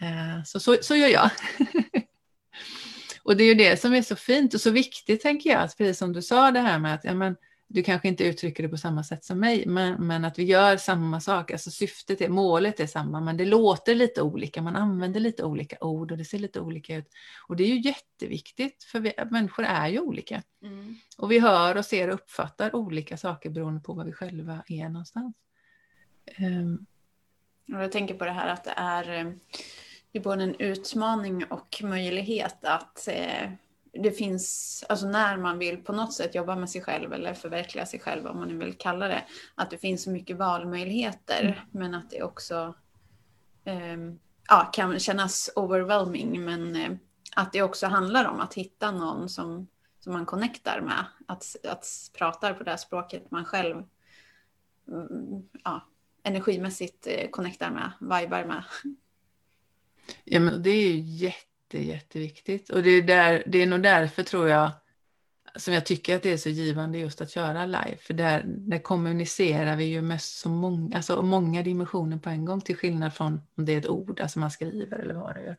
Eh, 0.00 0.44
så, 0.44 0.60
så, 0.60 0.76
så 0.82 0.96
gör 0.96 1.08
jag. 1.08 1.30
Och 3.22 3.36
det 3.36 3.44
är 3.44 3.48
ju 3.48 3.54
det 3.54 3.80
som 3.80 3.94
är 3.94 4.02
så 4.02 4.16
fint 4.16 4.54
och 4.54 4.60
så 4.60 4.70
viktigt, 4.70 5.22
tänker 5.22 5.50
jag, 5.50 5.62
att 5.62 5.78
precis 5.78 5.98
som 5.98 6.12
du 6.12 6.22
sa 6.22 6.50
det 6.50 6.60
här 6.60 6.78
med 6.78 6.94
att 6.94 7.04
ja, 7.04 7.14
men, 7.14 7.36
du 7.72 7.82
kanske 7.82 8.08
inte 8.08 8.24
uttrycker 8.24 8.62
det 8.62 8.68
på 8.68 8.76
samma 8.76 9.04
sätt 9.04 9.24
som 9.24 9.40
mig, 9.40 9.66
men, 9.66 10.06
men 10.06 10.24
att 10.24 10.38
vi 10.38 10.44
gör 10.44 10.76
samma 10.76 11.20
sak, 11.20 11.50
alltså 11.50 11.70
syftet 11.70 12.20
är, 12.20 12.28
målet 12.28 12.80
är 12.80 12.86
samma, 12.86 13.20
men 13.20 13.36
det 13.36 13.44
låter 13.44 13.94
lite 13.94 14.22
olika, 14.22 14.62
man 14.62 14.76
använder 14.76 15.20
lite 15.20 15.44
olika 15.44 15.76
ord 15.80 16.12
och 16.12 16.18
det 16.18 16.24
ser 16.24 16.38
lite 16.38 16.60
olika 16.60 16.96
ut. 16.96 17.08
Och 17.48 17.56
det 17.56 17.64
är 17.64 17.68
ju 17.68 17.80
jätteviktigt, 17.80 18.84
för 18.84 19.00
vi, 19.00 19.12
människor 19.30 19.64
är 19.64 19.88
ju 19.88 20.00
olika. 20.00 20.42
Mm. 20.62 20.96
Och 21.18 21.32
vi 21.32 21.38
hör 21.38 21.76
och 21.76 21.84
ser 21.84 22.08
och 22.08 22.14
uppfattar 22.14 22.76
olika 22.76 23.16
saker 23.16 23.50
beroende 23.50 23.80
på 23.80 23.92
var 23.92 24.04
vi 24.04 24.12
själva 24.12 24.62
är 24.68 24.88
någonstans. 24.88 25.34
Um. 26.38 26.86
Jag 27.66 27.92
tänker 27.92 28.14
på 28.14 28.24
det 28.24 28.32
här 28.32 28.48
att 28.48 28.64
det 28.64 28.74
är 28.76 29.38
det 30.12 30.18
är 30.18 30.22
både 30.22 30.42
en 30.42 30.60
utmaning 30.60 31.44
och 31.44 31.80
möjlighet 31.82 32.64
att 32.64 33.08
eh, 33.08 33.50
det 33.92 34.10
finns, 34.10 34.84
alltså 34.88 35.06
när 35.06 35.36
man 35.36 35.58
vill 35.58 35.76
på 35.76 35.92
något 35.92 36.14
sätt 36.14 36.34
jobba 36.34 36.56
med 36.56 36.70
sig 36.70 36.82
själv 36.82 37.12
eller 37.12 37.34
förverkliga 37.34 37.86
sig 37.86 38.00
själv, 38.00 38.26
om 38.26 38.38
man 38.38 38.48
nu 38.48 38.58
vill 38.58 38.78
kalla 38.78 39.08
det, 39.08 39.24
att 39.54 39.70
det 39.70 39.78
finns 39.78 40.02
så 40.02 40.10
mycket 40.10 40.36
valmöjligheter, 40.36 41.42
mm. 41.42 41.54
men 41.70 41.94
att 41.94 42.10
det 42.10 42.22
också 42.22 42.74
eh, 43.64 43.96
ja, 44.48 44.70
kan 44.72 44.98
kännas 44.98 45.50
overwhelming, 45.56 46.44
men 46.44 46.76
eh, 46.76 46.92
att 47.36 47.52
det 47.52 47.62
också 47.62 47.86
handlar 47.86 48.24
om 48.24 48.40
att 48.40 48.54
hitta 48.54 48.90
någon 48.90 49.28
som, 49.28 49.66
som 50.00 50.12
man 50.12 50.26
connectar 50.26 50.80
med, 50.80 51.04
att, 51.26 51.56
att 51.68 51.86
prata 52.18 52.54
på 52.54 52.64
det 52.64 52.70
här 52.70 52.76
språket 52.76 53.30
man 53.30 53.44
själv 53.44 53.84
mm, 54.88 55.48
ja, 55.64 55.86
energimässigt 56.22 57.06
eh, 57.06 57.30
connectar 57.30 57.70
med, 57.70 57.92
vibar 58.00 58.44
med. 58.44 58.64
Ja, 60.32 60.40
men 60.40 60.62
det 60.62 60.70
är 60.70 60.92
ju 60.92 61.00
jätte, 61.00 61.78
jätteviktigt. 61.78 62.70
Och 62.70 62.82
det 62.82 62.90
är, 62.90 63.02
där, 63.02 63.42
det 63.46 63.62
är 63.62 63.66
nog 63.66 63.82
därför 63.82 64.22
tror 64.22 64.48
jag 64.48 64.70
som 65.56 65.74
jag 65.74 65.86
tycker 65.86 66.16
att 66.16 66.22
det 66.22 66.32
är 66.32 66.36
så 66.36 66.48
givande 66.48 66.98
just 66.98 67.20
att 67.20 67.30
köra 67.30 67.66
live. 67.66 67.96
För 68.00 68.14
där, 68.14 68.42
där 68.46 68.78
kommunicerar 68.78 69.76
vi 69.76 69.84
ju 69.84 70.02
med 70.02 70.22
så 70.22 70.48
många, 70.48 70.96
alltså 70.96 71.22
många 71.22 71.62
dimensioner 71.62 72.16
på 72.16 72.30
en 72.30 72.44
gång 72.44 72.60
till 72.60 72.76
skillnad 72.76 73.14
från 73.14 73.40
om 73.56 73.64
det 73.64 73.72
är 73.72 73.78
ett 73.78 73.88
ord, 73.88 74.20
alltså 74.20 74.38
man 74.38 74.50
skriver 74.50 74.98
eller 74.98 75.14
vad 75.14 75.34
det 75.34 75.42
gör. 75.42 75.56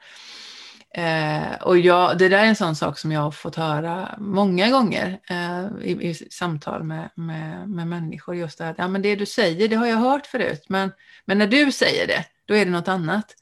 Eh, 0.95 1.55
och 1.61 1.77
jag, 1.77 2.17
det 2.17 2.29
där 2.29 2.37
är 2.37 2.45
en 2.45 2.55
sån 2.55 2.75
sak 2.75 2.97
som 2.97 3.11
jag 3.11 3.21
har 3.21 3.31
fått 3.31 3.55
höra 3.55 4.15
många 4.17 4.69
gånger 4.69 5.19
eh, 5.29 5.87
i, 5.87 6.09
i, 6.09 6.13
samtal 6.13 6.83
med, 6.83 7.09
med, 7.15 7.69
med 7.69 7.87
människor. 7.87 8.35
Just 8.35 8.57
det 8.57 8.63
här, 8.63 8.75
ja, 8.77 8.87
men 8.87 9.01
det 9.01 9.15
du 9.15 9.25
säger, 9.25 9.67
det 9.67 9.75
har 9.75 9.87
jag 9.87 9.97
hört 9.97 10.27
förut, 10.27 10.65
men, 10.69 10.91
men 11.25 11.37
när 11.37 11.47
du 11.47 11.71
säger 11.71 12.07
det, 12.07 12.25
då 12.45 12.55
är 12.55 12.65
det 12.65 12.71
något 12.71 12.87
annat. 12.87 13.35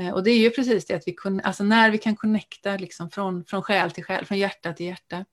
Eh, 0.00 0.10
och 0.10 0.24
det 0.24 0.30
är 0.30 0.38
ju 0.38 0.50
precis 0.50 0.86
det 0.86 0.94
att 0.94 1.08
vi 1.08 1.12
kun, 1.12 1.40
alltså 1.40 1.64
när 1.64 1.90
vi 1.90 1.98
kan 1.98 2.16
connecta 2.16 2.76
liksom 2.76 3.10
från, 3.10 3.44
från 3.44 3.62
själ 3.62 3.90
till 3.90 4.04
själ, 4.04 4.24
från 4.24 4.38
hjärta 4.38 4.72
till 4.72 4.86
hjärta, 4.86 5.24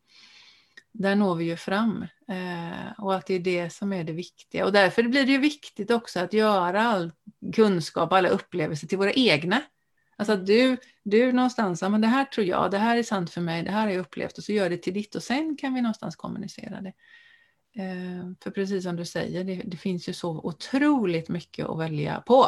där 0.92 1.16
når 1.16 1.36
vi 1.36 1.46
ju 1.46 1.58
fram. 1.58 2.06
Eh, 2.30 2.92
och 2.98 3.16
att 3.16 3.26
det 3.26 3.34
är 3.34 3.40
det 3.40 3.70
som 3.70 3.94
är 3.94 4.04
det 4.04 4.14
viktiga. 4.14 4.66
Och 4.66 4.72
därför 4.72 5.04
blir 5.04 5.26
det 5.26 5.32
ju 5.32 5.38
viktigt 5.38 5.92
också 5.92 6.20
att 6.20 6.34
göra 6.34 6.82
all 6.82 7.12
kunskap, 7.56 8.14
alla 8.14 8.30
upplevelser 8.30 8.88
till 8.88 8.98
våra 8.98 9.14
egna. 9.14 9.62
Alltså 10.16 10.34
att 10.34 10.46
du, 10.46 10.78
du 11.04 11.32
någonstans, 11.32 11.82
ja 11.82 11.90
men 11.90 12.02
det 12.02 12.08
här 12.08 12.26
tror 12.26 12.48
jag, 12.48 12.72
det 12.72 12.78
här 12.78 12.98
är 12.98 13.04
sant 13.04 13.30
för 13.32 13.42
mig, 13.42 13.64
det 13.64 13.72
här 13.72 13.82
har 13.82 13.90
jag 13.90 14.00
upplevt 14.00 14.38
och 14.38 14.44
så 14.44 14.52
gör 14.52 14.70
det 14.70 14.78
till 14.78 14.94
ditt 14.94 15.16
och 15.16 15.24
sen 15.24 15.58
kan 15.58 15.74
vi 15.74 15.82
någonstans 15.82 16.16
kommunicera 16.16 16.82
det. 16.82 16.94
Eh, 17.82 18.32
för 18.44 18.52
precis 18.52 18.84
som 18.84 18.96
du 18.96 19.06
säger, 19.06 19.44
det, 19.44 19.62
det 19.66 19.78
finns 19.78 20.10
ju 20.10 20.14
så 20.14 20.30
otroligt 20.30 21.30
mycket 21.30 21.66
att 21.66 21.80
välja 21.80 22.22
på. 22.22 22.46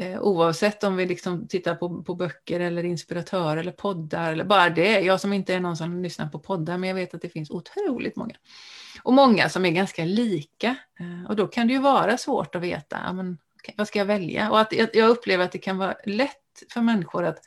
Eh, 0.00 0.20
oavsett 0.20 0.84
om 0.84 0.96
vi 0.96 1.06
liksom 1.06 1.48
tittar 1.48 1.74
på, 1.74 2.02
på 2.02 2.14
böcker 2.14 2.60
eller 2.60 2.84
inspiratörer 2.84 3.56
eller 3.56 3.72
poddar 3.72 4.32
eller 4.32 4.44
bara 4.44 4.70
det. 4.70 5.00
Jag 5.00 5.20
som 5.20 5.32
inte 5.32 5.54
är 5.54 5.60
någon 5.60 5.76
som 5.76 6.02
lyssnar 6.02 6.28
på 6.28 6.38
poddar, 6.38 6.78
men 6.78 6.88
jag 6.88 6.94
vet 6.94 7.14
att 7.14 7.22
det 7.22 7.28
finns 7.28 7.50
otroligt 7.50 8.16
många. 8.16 8.34
Och 9.02 9.12
många 9.12 9.48
som 9.48 9.64
är 9.64 9.70
ganska 9.70 10.04
lika. 10.04 10.76
Eh, 11.00 11.28
och 11.28 11.36
då 11.36 11.46
kan 11.46 11.66
det 11.66 11.72
ju 11.72 11.78
vara 11.78 12.18
svårt 12.18 12.54
att 12.54 12.62
veta, 12.62 13.12
men, 13.12 13.38
okay, 13.56 13.74
vad 13.78 13.88
ska 13.88 13.98
jag 13.98 14.06
välja? 14.06 14.50
Och 14.50 14.60
att 14.60 14.72
jag 14.72 15.10
upplever 15.10 15.44
att 15.44 15.52
det 15.52 15.58
kan 15.58 15.78
vara 15.78 15.94
lätt 16.04 16.64
för 16.72 16.80
människor 16.80 17.24
att, 17.24 17.38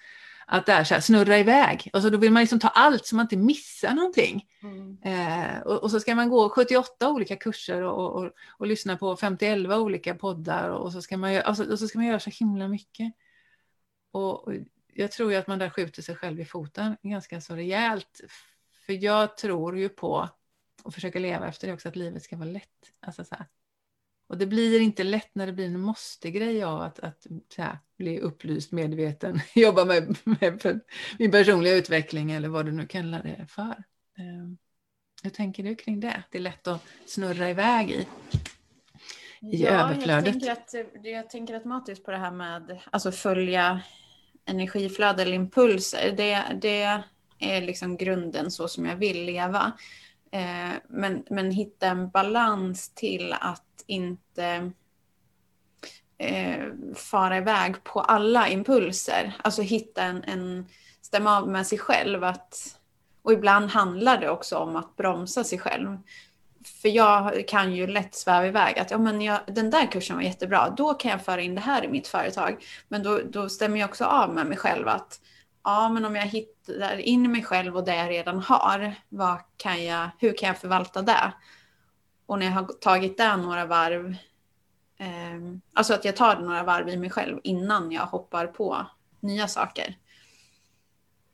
att 0.54 0.66
det 0.66 0.72
är 0.72 0.84
så 0.84 0.94
här, 0.94 1.02
snurra 1.02 1.40
iväg. 1.40 1.90
Och 1.94 2.02
så 2.02 2.10
då 2.10 2.18
vill 2.18 2.32
man 2.32 2.42
liksom 2.42 2.60
ta 2.60 2.68
allt 2.68 3.06
så 3.06 3.16
man 3.16 3.24
inte 3.24 3.38
missar 3.38 3.94
någonting. 3.94 4.48
Mm. 4.64 4.98
Eh, 5.04 5.62
och, 5.62 5.84
och, 5.84 5.92
så 5.92 6.00
ska 6.00 6.16
man 6.16 6.30
gå 6.30 6.50
78 6.50 7.10
olika 7.10 7.36
kurser 7.36 7.82
och, 7.82 8.16
och, 8.16 8.32
och 8.58 8.68
lyssna 8.68 8.98
på 8.98 9.18
51 9.18 9.68
olika 9.68 10.16
poddar 10.16 10.70
och 10.70 10.92
så, 10.92 11.02
ska 11.02 11.18
man, 11.18 11.36
alltså, 11.36 11.72
och 11.72 11.80
så 11.80 11.88
ska 11.88 11.98
man 11.98 12.08
göra 12.08 12.20
så 12.20 12.30
himla 12.30 12.68
mycket. 12.68 13.14
Och, 14.12 14.48
och 14.48 14.54
jag 14.94 15.12
tror 15.12 15.32
ju 15.32 15.38
att 15.38 15.48
man 15.48 15.60
där 15.60 15.70
skjuter 15.70 16.02
sig 16.02 16.16
själv 16.16 16.40
i 16.40 16.46
foten 16.46 16.98
ganska 17.04 17.42
så 17.42 17.56
rejält. 17.56 18.22
För 18.86 18.94
jag 18.94 19.38
tror 19.38 19.78
ju 19.78 19.90
på, 19.90 20.30
och 20.84 20.94
försöker 20.94 21.20
leva 21.20 21.48
efter 21.48 21.68
det 21.68 21.74
också, 21.74 21.90
att 21.90 21.96
livet 21.96 22.24
ska 22.24 22.38
vara 22.38 22.50
lätt. 22.50 22.92
Alltså 23.00 23.24
så 23.24 23.36
här, 23.36 23.46
och 24.32 24.38
det 24.38 24.46
blir 24.46 24.80
inte 24.80 25.04
lätt 25.04 25.36
när 25.36 25.46
det 25.46 25.54
blir 25.54 25.66
en 25.66 25.80
måste-grej 25.80 26.64
av 26.64 26.82
att, 26.82 27.00
att 27.00 27.28
här, 27.58 27.78
bli 27.98 28.20
upplyst, 28.20 28.72
medveten, 28.72 29.40
jobba 29.56 29.86
med, 29.86 30.18
med, 30.24 30.82
min 31.20 31.32
personliga 31.32 31.76
utveckling 31.76 32.32
eller 32.32 32.50
vad 32.50 32.66
du 32.66 32.72
nu 32.72 32.88
kallar 32.88 33.24
det 33.24 33.46
för. 33.50 33.84
Um, 34.20 34.58
hur 35.24 35.30
tänker 35.30 35.64
du 35.64 35.76
kring 35.76 36.00
det? 36.00 36.24
Det 36.32 36.38
är 36.38 36.42
lätt 36.42 36.68
att 36.68 36.84
snurra 37.06 37.50
iväg 37.50 37.92
i, 37.92 38.08
i 39.42 39.64
ja, 39.64 39.70
överflödet. 39.70 40.26
Jag 40.26 40.34
tänker, 40.34 40.52
att, 40.52 41.06
jag 41.06 41.30
tänker 41.30 41.54
automatiskt 41.54 42.06
på 42.06 42.12
det 42.12 42.18
här 42.18 42.32
med 42.32 42.80
alltså 42.92 43.12
följa 43.12 43.82
energiflöde 44.46 45.22
eller 45.22 45.36
impulser. 45.36 46.14
Det, 46.18 46.60
det 46.62 47.04
är 47.40 47.62
liksom 47.62 47.98
grunden 47.98 48.52
så 48.52 48.68
som 48.68 48.86
jag 48.86 48.96
vill 48.96 49.26
leva. 49.26 49.74
Eh, 50.32 50.74
men, 50.88 51.24
men 51.30 51.52
hitta 51.52 51.88
en 51.88 52.10
balans 52.10 52.90
till 52.90 53.36
att 53.40 53.84
inte 53.86 54.72
eh, 56.18 56.66
fara 56.96 57.38
iväg 57.38 57.84
på 57.84 58.02
alla 58.02 58.48
impulser. 58.48 59.34
Alltså 59.42 59.62
hitta 59.62 60.04
en, 60.04 60.24
en 60.24 60.66
stämma 61.02 61.38
av 61.38 61.48
med 61.48 61.68
sig 61.68 61.78
själv. 61.78 62.24
Att, 62.24 62.80
och 63.22 63.34
ibland 63.34 63.70
handlar 63.70 64.18
det 64.18 64.30
också 64.30 64.58
om 64.58 64.76
att 64.76 64.96
bromsa 64.96 65.44
sig 65.44 65.60
själv. 65.60 65.98
För 66.82 66.90
jag 66.90 67.48
kan 67.48 67.74
ju 67.74 67.88
lätt 67.88 68.16
sväva 68.16 68.48
iväg 68.48 68.80
att 68.80 68.92
ja, 68.92 68.98
men 68.98 69.22
jag, 69.22 69.40
den 69.48 69.70
där 69.70 69.92
kursen 69.92 70.16
var 70.16 70.24
jättebra, 70.24 70.74
då 70.78 70.94
kan 70.94 71.12
jag 71.12 71.26
föra 71.26 71.42
in 71.42 71.56
det 71.56 71.62
här 71.62 71.86
i 71.86 71.88
mitt 71.88 72.08
företag. 72.08 72.64
Men 72.88 73.04
då, 73.04 73.20
då 73.30 73.50
stämmer 73.50 73.80
jag 73.80 73.90
också 73.90 74.06
av 74.06 74.34
med 74.34 74.48
mig 74.48 74.58
själv 74.58 74.88
att 74.88 75.20
ja, 75.64 75.90
men 75.90 76.06
om 76.06 76.16
jag 76.16 76.26
hittar 76.26 76.98
in 76.98 77.32
mig 77.32 77.44
själv 77.44 77.78
och 77.78 77.84
det 77.84 77.96
jag 77.96 78.10
redan 78.10 78.40
har, 78.40 78.96
vad 79.10 79.38
kan 79.58 79.86
jag, 79.86 80.10
hur 80.20 80.38
kan 80.38 80.48
jag 80.48 80.58
förvalta 80.58 81.02
det? 81.02 81.34
Och 82.26 82.40
när 82.40 82.46
jag 82.46 82.54
har 82.54 82.64
tagit 82.64 83.18
det 83.18 83.38
några 83.38 83.66
varv, 83.66 84.16
eh, 84.98 85.58
alltså 85.74 85.94
att 85.94 86.06
jag 86.06 86.16
tar 86.16 86.40
några 86.40 86.64
varv 86.64 86.90
i 86.90 86.98
mig 86.98 87.10
själv 87.10 87.40
innan 87.44 87.92
jag 87.92 88.06
hoppar 88.06 88.48
på 88.48 88.86
nya 89.20 89.48
saker. 89.48 89.98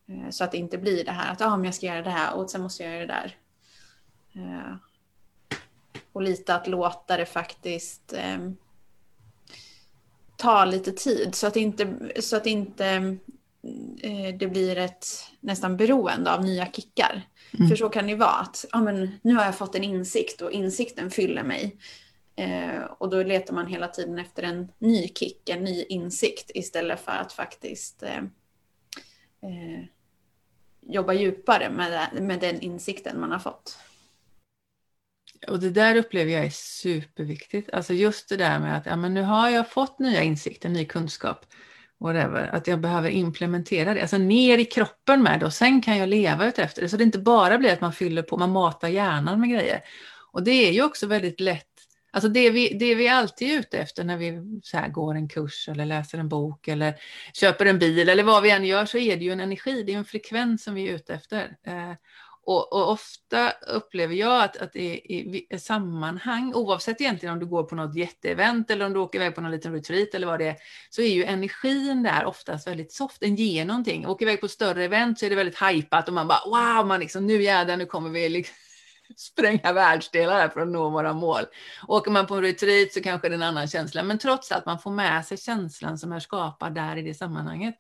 Eh, 0.08 0.30
så 0.30 0.44
att 0.44 0.52
det 0.52 0.58
inte 0.58 0.78
blir 0.78 1.06
det 1.06 1.12
här 1.12 1.32
att 1.32 1.42
ah, 1.42 1.58
men 1.58 1.66
jag 1.66 1.76
ska 1.76 1.86
göra 1.86 2.02
det 2.02 2.10
här 2.10 2.34
och 2.34 2.50
sen 2.50 2.62
måste 2.62 2.84
jag 2.84 2.94
göra 2.94 3.06
det 3.06 3.14
där. 3.14 3.38
Eh, 4.34 4.76
och 6.12 6.22
lite 6.22 6.56
att 6.56 6.68
låta 6.68 7.18
det 7.18 7.26
faktiskt 7.26 8.14
eh, 8.14 8.38
ta 10.38 10.66
lite 10.66 10.92
tid 10.92 11.36
så 11.36 11.48
att 11.48 11.56
inte, 11.56 12.12
så 12.22 12.38
att 12.38 12.46
inte 12.46 13.18
det 14.40 14.48
blir 14.48 14.78
ett 14.78 15.08
nästan 15.40 15.78
beroende 15.78 16.34
av 16.34 16.44
nya 16.44 16.66
kickar. 16.66 17.22
Mm. 17.58 17.70
För 17.70 17.76
så 17.76 17.90
kan 17.90 18.08
det 18.08 18.16
vara 18.16 18.30
att 18.30 18.66
ja, 18.72 18.82
men, 18.82 19.20
nu 19.22 19.34
har 19.34 19.46
jag 19.46 19.58
fått 19.58 19.76
en 19.76 19.84
insikt 19.84 20.42
och 20.42 20.52
insikten 20.52 21.12
fyller 21.12 21.44
mig. 21.44 21.78
Eh, 22.36 22.84
och 22.98 23.10
då 23.10 23.24
letar 23.24 23.54
man 23.54 23.68
hela 23.68 23.88
tiden 23.88 24.20
efter 24.20 24.44
en 24.44 24.72
ny 24.78 25.08
kick, 25.08 25.50
en 25.50 25.64
ny 25.64 25.84
insikt 25.84 26.52
istället 26.54 27.00
för 27.00 27.12
att 27.12 27.34
faktiskt 27.34 28.04
eh, 28.04 28.18
eh, 29.42 29.84
jobba 30.82 31.14
djupare 31.14 31.70
med, 31.70 32.10
med 32.22 32.40
den 32.40 32.62
insikten 32.62 33.20
man 33.20 33.32
har 33.32 33.40
fått. 33.40 33.78
Och 35.48 35.60
det 35.60 35.70
där 35.70 35.96
upplever 35.96 36.32
jag 36.32 36.46
är 36.46 36.50
superviktigt. 36.50 37.74
Alltså 37.74 37.94
just 37.94 38.30
det 38.30 38.38
där 38.38 38.60
med 38.60 38.78
att 38.78 38.86
ja, 38.86 38.96
men 38.96 39.14
nu 39.14 39.22
har 39.22 39.50
jag 39.50 39.72
fått 39.72 40.00
nya 40.00 40.24
insikter, 40.24 40.70
ny 40.70 40.86
kunskap 40.86 41.46
whatever, 42.00 42.56
att 42.56 42.68
jag 42.68 42.82
behöver 42.82 43.10
implementera 43.10 43.94
det, 43.94 44.02
alltså 44.02 44.18
ner 44.18 44.58
i 44.58 44.66
kroppen 44.66 45.24
med 45.24 45.40
det 45.40 45.46
och 45.46 45.54
sen 45.54 45.82
kan 45.82 45.98
jag 45.98 46.10
leva 46.10 46.46
efter 46.46 46.82
det. 46.82 46.90
Så 46.90 46.98
det 46.98 47.04
inte 47.04 47.20
bara 47.20 47.58
blir 47.58 47.74
att 47.74 47.82
man 47.82 47.94
fyller 47.94 48.22
på, 48.22 48.38
man 48.38 48.52
matar 48.52 48.88
hjärnan 48.88 49.40
med 49.40 49.50
grejer. 49.50 49.82
Och 50.32 50.44
det 50.44 50.52
är 50.52 50.72
ju 50.72 50.84
också 50.84 51.08
väldigt 51.08 51.40
lätt, 51.40 51.66
alltså 52.12 52.30
det 52.30 52.50
vi, 52.50 52.78
det 52.80 52.96
vi 52.96 53.08
alltid 53.08 53.52
är 53.52 53.60
ute 53.60 53.78
efter 53.78 54.04
när 54.04 54.18
vi 54.18 54.62
så 54.64 54.78
går 54.88 55.16
en 55.16 55.30
kurs 55.30 55.70
eller 55.70 55.86
läser 55.86 56.18
en 56.18 56.30
bok 56.30 56.68
eller 56.68 56.96
köper 57.34 57.66
en 57.66 57.80
bil 57.80 58.10
eller 58.10 58.24
vad 58.24 58.44
vi 58.44 58.52
än 58.52 58.66
gör 58.66 58.86
så 58.86 58.98
är 58.98 59.18
det 59.18 59.24
ju 59.24 59.32
en 59.32 59.40
energi, 59.40 59.84
det 59.84 59.94
är 59.94 59.98
en 59.98 60.06
frekvens 60.06 60.64
som 60.64 60.74
vi 60.74 60.90
är 60.90 60.96
ute 60.96 61.14
efter. 61.14 61.58
Eh, 61.64 61.92
och, 62.48 62.74
och, 62.74 62.92
ofta 62.92 63.52
upplever 63.52 64.16
jag 64.16 64.44
att, 64.44 64.58
att 64.58 64.76
i, 64.76 64.86
i, 64.86 65.48
i, 65.50 65.60
sammanhang, 65.60 66.54
oavsett 66.54 67.02
egentligen 67.02 67.34
om 67.34 67.40
du 67.40 67.46
går 67.46 67.64
på 67.64 67.76
något 67.76 67.96
jätteevent 67.96 68.72
eller 68.72 68.86
om 68.86 68.94
du 68.94 69.00
åker 69.00 69.20
iväg 69.20 69.36
på 69.36 69.42
någon 69.42 69.52
liten 69.52 69.74
retreat 69.74 70.14
eller 70.14 70.28
vad 70.28 70.40
det 70.40 70.48
är, 70.48 70.56
så 70.90 71.02
är 71.02 71.08
ju 71.08 71.24
energin 71.24 72.04
där 72.04 72.26
oftast 72.26 72.68
väldigt 72.68 72.92
soft. 72.92 73.20
Den 73.20 73.36
ger 73.36 73.66
någonting. 73.66 74.08
Åker 74.08 74.26
iväg 74.26 74.40
på 74.40 74.46
ett 74.46 74.52
större 74.52 74.86
event 74.86 75.20
så 75.20 75.26
är 75.26 75.30
det 75.30 75.36
väldigt 75.36 75.58
hajpat 75.58 76.08
och 76.08 76.14
man 76.14 76.28
bara 76.28 76.40
wow, 76.46 76.88
man 76.88 77.00
liksom, 77.00 77.28
nu 77.28 77.44
jädrar, 77.44 77.78
nu 77.78 77.86
kommer 77.86 78.10
vi 78.10 78.30
liksom 78.30 78.56
spränga 79.18 79.74
världsdelar 79.74 80.40
här 80.40 80.50
för 80.50 80.62
att 80.62 80.68
nå 80.68 80.90
våra 80.90 81.14
mål. 81.14 81.44
Åker 81.88 82.12
man 82.12 82.28
på 82.28 82.36
en 82.36 82.42
retreat 82.42 82.94
så 82.94 83.02
kanske 83.02 83.30
det 83.30 83.34
är 83.34 83.38
en 83.38 83.44
annan 83.44 83.68
känsla, 83.68 84.04
men 84.04 84.18
trots 84.18 84.52
att 84.52 84.66
man 84.66 84.80
får 84.80 84.92
med 84.92 85.26
sig 85.26 85.38
känslan 85.38 85.98
som 85.98 86.12
är 86.12 86.20
skapad 86.20 86.76
där 86.76 86.96
i 86.96 87.02
det 87.02 87.14
sammanhanget. 87.14 87.76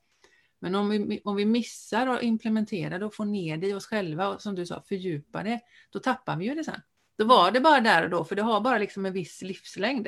Men 0.60 0.76
om 0.76 0.90
vi, 0.90 1.22
om 1.24 1.36
vi 1.36 1.46
missar 1.46 2.08
att 2.08 2.24
implementera 2.24 3.00
det 3.00 3.06
och 3.06 3.16
få 3.16 3.26
ner 3.26 3.58
det 3.58 3.68
i 3.68 3.74
oss 3.74 3.86
själva 3.86 4.28
och 4.28 4.42
som 4.42 4.56
du 4.56 4.66
sa, 4.66 4.84
fördjupa 4.88 5.44
det, 5.44 5.60
då 5.90 6.00
tappar 6.00 6.36
vi 6.36 6.46
ju 6.46 6.56
det 6.56 6.64
sen. 6.64 6.82
Då 7.18 7.26
var 7.26 7.52
det 7.52 7.60
bara 7.60 7.80
där 7.80 8.04
och 8.04 8.10
då, 8.10 8.24
för 8.24 8.36
det 8.36 8.42
har 8.42 8.62
bara 8.62 8.78
liksom 8.78 9.06
en 9.06 9.14
viss 9.14 9.42
livslängd. 9.42 10.08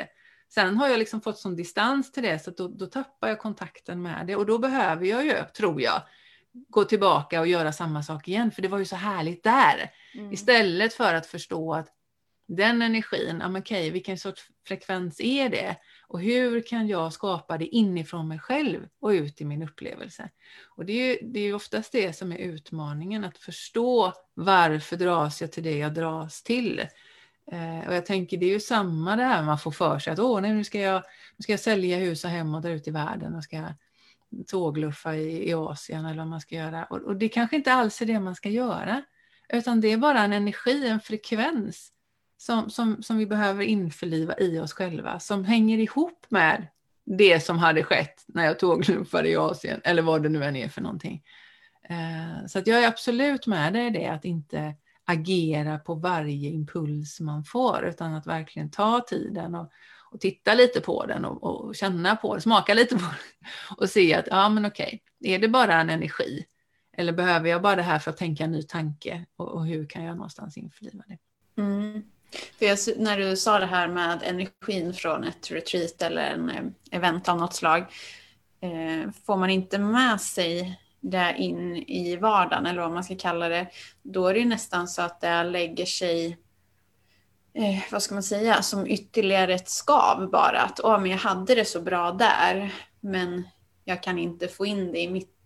Sen 0.49 0.77
har 0.77 0.87
jag 0.87 0.99
liksom 0.99 1.21
fått 1.21 1.37
sån 1.37 1.55
distans 1.55 2.11
till 2.11 2.23
det, 2.23 2.39
så 2.39 2.51
då, 2.51 2.67
då 2.67 2.85
tappar 2.85 3.27
jag 3.27 3.39
kontakten 3.39 4.01
med 4.01 4.27
det. 4.27 4.35
Och 4.35 4.45
då 4.45 4.57
behöver 4.57 5.05
jag 5.05 5.25
ju, 5.25 5.33
tror 5.57 5.81
jag, 5.81 6.01
gå 6.51 6.83
tillbaka 6.83 7.39
och 7.39 7.47
göra 7.47 7.71
samma 7.71 8.03
sak 8.03 8.27
igen, 8.27 8.51
för 8.51 8.61
det 8.61 8.67
var 8.67 8.77
ju 8.77 8.85
så 8.85 8.95
härligt 8.95 9.43
där. 9.43 9.91
Mm. 10.15 10.33
Istället 10.33 10.93
för 10.93 11.13
att 11.13 11.25
förstå 11.25 11.73
att 11.73 11.87
den 12.49 12.81
energin, 12.81 13.39
ja, 13.41 13.59
okay, 13.59 13.91
vilken 13.91 14.17
sorts 14.17 14.41
frekvens 14.67 15.21
är 15.21 15.49
det? 15.49 15.75
Och 16.07 16.21
hur 16.21 16.61
kan 16.61 16.87
jag 16.87 17.13
skapa 17.13 17.57
det 17.57 17.65
inifrån 17.65 18.27
mig 18.27 18.39
själv 18.39 18.87
och 18.99 19.09
ut 19.09 19.41
i 19.41 19.45
min 19.45 19.63
upplevelse? 19.63 20.29
Och 20.75 20.85
det 20.85 20.93
är 20.93 21.07
ju 21.07 21.29
det 21.29 21.39
är 21.39 21.53
oftast 21.53 21.91
det 21.91 22.13
som 22.13 22.31
är 22.31 22.37
utmaningen, 22.37 23.23
att 23.23 23.37
förstå 23.37 24.13
varför 24.33 24.97
dras 24.97 25.41
jag 25.41 25.51
till 25.51 25.63
det 25.63 25.77
jag 25.77 25.93
dras 25.93 26.43
till. 26.43 26.79
Eh, 27.51 27.87
och 27.87 27.95
jag 27.95 28.05
tänker 28.05 28.37
det 28.37 28.45
är 28.45 28.53
ju 28.53 28.59
samma 28.59 29.15
det 29.15 29.23
här 29.23 29.43
man 29.43 29.59
får 29.59 29.71
för 29.71 29.99
sig 29.99 30.13
att 30.13 30.19
Åh, 30.19 30.41
nej, 30.41 30.53
nu, 30.53 30.63
ska 30.63 30.79
jag, 30.79 31.03
nu 31.37 31.43
ska 31.43 31.53
jag 31.53 31.59
sälja 31.59 31.97
hus 31.97 32.23
och 32.23 32.29
hem 32.29 32.55
och 32.55 32.61
där 32.61 32.71
ute 32.71 32.89
i 32.89 32.93
världen 32.93 33.35
och 33.35 33.43
ska 33.43 33.63
tågluffa 34.47 35.15
i, 35.15 35.49
i 35.49 35.53
Asien 35.53 36.05
eller 36.05 36.17
vad 36.17 36.27
man 36.27 36.41
ska 36.41 36.55
göra. 36.55 36.85
Och, 36.85 36.97
och 36.97 37.15
det 37.15 37.29
kanske 37.29 37.55
inte 37.55 37.73
alls 37.73 38.01
är 38.01 38.05
det 38.05 38.19
man 38.19 38.35
ska 38.35 38.49
göra, 38.49 39.03
utan 39.49 39.81
det 39.81 39.87
är 39.87 39.97
bara 39.97 40.19
en 40.23 40.33
energi, 40.33 40.87
en 40.87 40.99
frekvens 40.99 41.93
som, 42.39 42.69
som, 42.69 43.03
som 43.03 43.17
vi 43.17 43.25
behöver 43.25 43.63
införliva 43.63 44.37
i 44.37 44.59
oss 44.59 44.73
själva, 44.73 45.19
som 45.19 45.45
hänger 45.45 45.77
ihop 45.77 46.25
med 46.29 46.67
det 47.05 47.39
som 47.39 47.57
hade 47.57 47.83
skett 47.83 48.23
när 48.27 48.45
jag 48.45 48.59
tågluffade 48.59 49.29
i 49.29 49.35
Asien, 49.35 49.81
eller 49.83 50.01
vad 50.01 50.23
det 50.23 50.29
nu 50.29 50.43
än 50.43 50.55
är 50.55 50.69
för 50.69 50.81
någonting. 50.81 51.23
Eh, 51.89 52.45
så 52.47 52.59
att 52.59 52.67
jag 52.67 52.83
är 52.83 52.87
absolut 52.87 53.47
med 53.47 53.73
dig 53.73 53.87
i 53.87 53.89
det, 53.89 54.07
att 54.07 54.25
inte 54.25 54.75
agera 55.05 55.77
på 55.77 55.95
varje 55.95 56.49
impuls 56.49 57.19
man 57.19 57.43
får, 57.43 57.85
utan 57.85 58.13
att 58.13 58.27
verkligen 58.27 58.71
ta 58.71 59.01
tiden 59.01 59.55
och, 59.55 59.71
och 60.11 60.19
titta 60.19 60.53
lite 60.53 60.81
på 60.81 61.05
den 61.05 61.25
och, 61.25 61.43
och, 61.43 61.75
känna 61.75 62.15
på 62.15 62.33
den, 62.33 62.41
smaka 62.41 62.73
lite 62.73 62.95
på 62.95 63.01
den 63.01 63.49
och 63.77 63.89
se 63.89 64.13
att, 64.13 64.27
ja 64.27 64.49
men 64.49 64.65
okej, 64.65 65.03
är 65.19 65.39
det 65.39 65.47
bara 65.47 65.81
en 65.81 65.89
energi? 65.89 66.45
Eller 66.93 67.13
behöver 67.13 67.49
jag 67.49 67.61
bara 67.61 67.75
det 67.75 67.81
här 67.81 67.99
för 67.99 68.11
att 68.11 68.17
tänka 68.17 68.43
en 68.43 68.51
ny 68.51 68.63
tanke? 68.63 69.25
Och, 69.35 69.47
och 69.47 69.65
hur 69.65 69.85
kan 69.85 70.03
jag 70.03 70.15
någonstans 70.15 70.57
införliva 70.57 71.03
det? 71.07 71.17
Mm. 71.61 72.03
För 72.59 72.65
jag, 72.65 72.77
när 72.97 73.17
du 73.17 73.35
sa 73.37 73.59
det 73.59 73.65
här 73.65 73.87
med 73.87 74.23
energin 74.23 74.93
från 74.93 75.23
ett 75.23 75.51
retreat 75.51 76.01
eller 76.01 76.21
en 76.21 76.49
eh, 76.49 76.63
event 76.91 77.29
av 77.29 77.37
något 77.37 77.55
slag. 77.55 77.79
Eh, 78.61 79.11
får 79.25 79.37
man 79.37 79.49
inte 79.49 79.77
med 79.77 80.21
sig 80.21 80.79
det 81.01 81.35
in 81.37 81.75
i 81.75 82.15
vardagen 82.15 82.65
eller 82.65 82.81
vad 82.81 82.91
man 82.91 83.03
ska 83.03 83.15
kalla 83.15 83.49
det. 83.49 83.67
Då 84.01 84.27
är 84.27 84.33
det 84.33 84.45
nästan 84.45 84.87
så 84.87 85.01
att 85.01 85.21
det 85.21 85.43
lägger 85.43 85.85
sig, 85.85 86.37
eh, 87.53 87.91
vad 87.91 88.03
ska 88.03 88.15
man 88.15 88.23
säga, 88.23 88.61
som 88.61 88.87
ytterligare 88.87 89.53
ett 89.53 89.69
skav 89.69 90.29
bara. 90.31 90.61
Att 90.61 90.79
åh, 90.83 90.99
men 90.99 91.11
jag 91.11 91.17
hade 91.17 91.55
det 91.55 91.65
så 91.65 91.81
bra 91.81 92.11
där 92.11 92.73
men 92.99 93.47
jag 93.85 94.03
kan 94.03 94.19
inte 94.19 94.47
få 94.47 94.65
in 94.65 94.91
det 94.91 94.99
i 94.99 95.09
mitt 95.09 95.38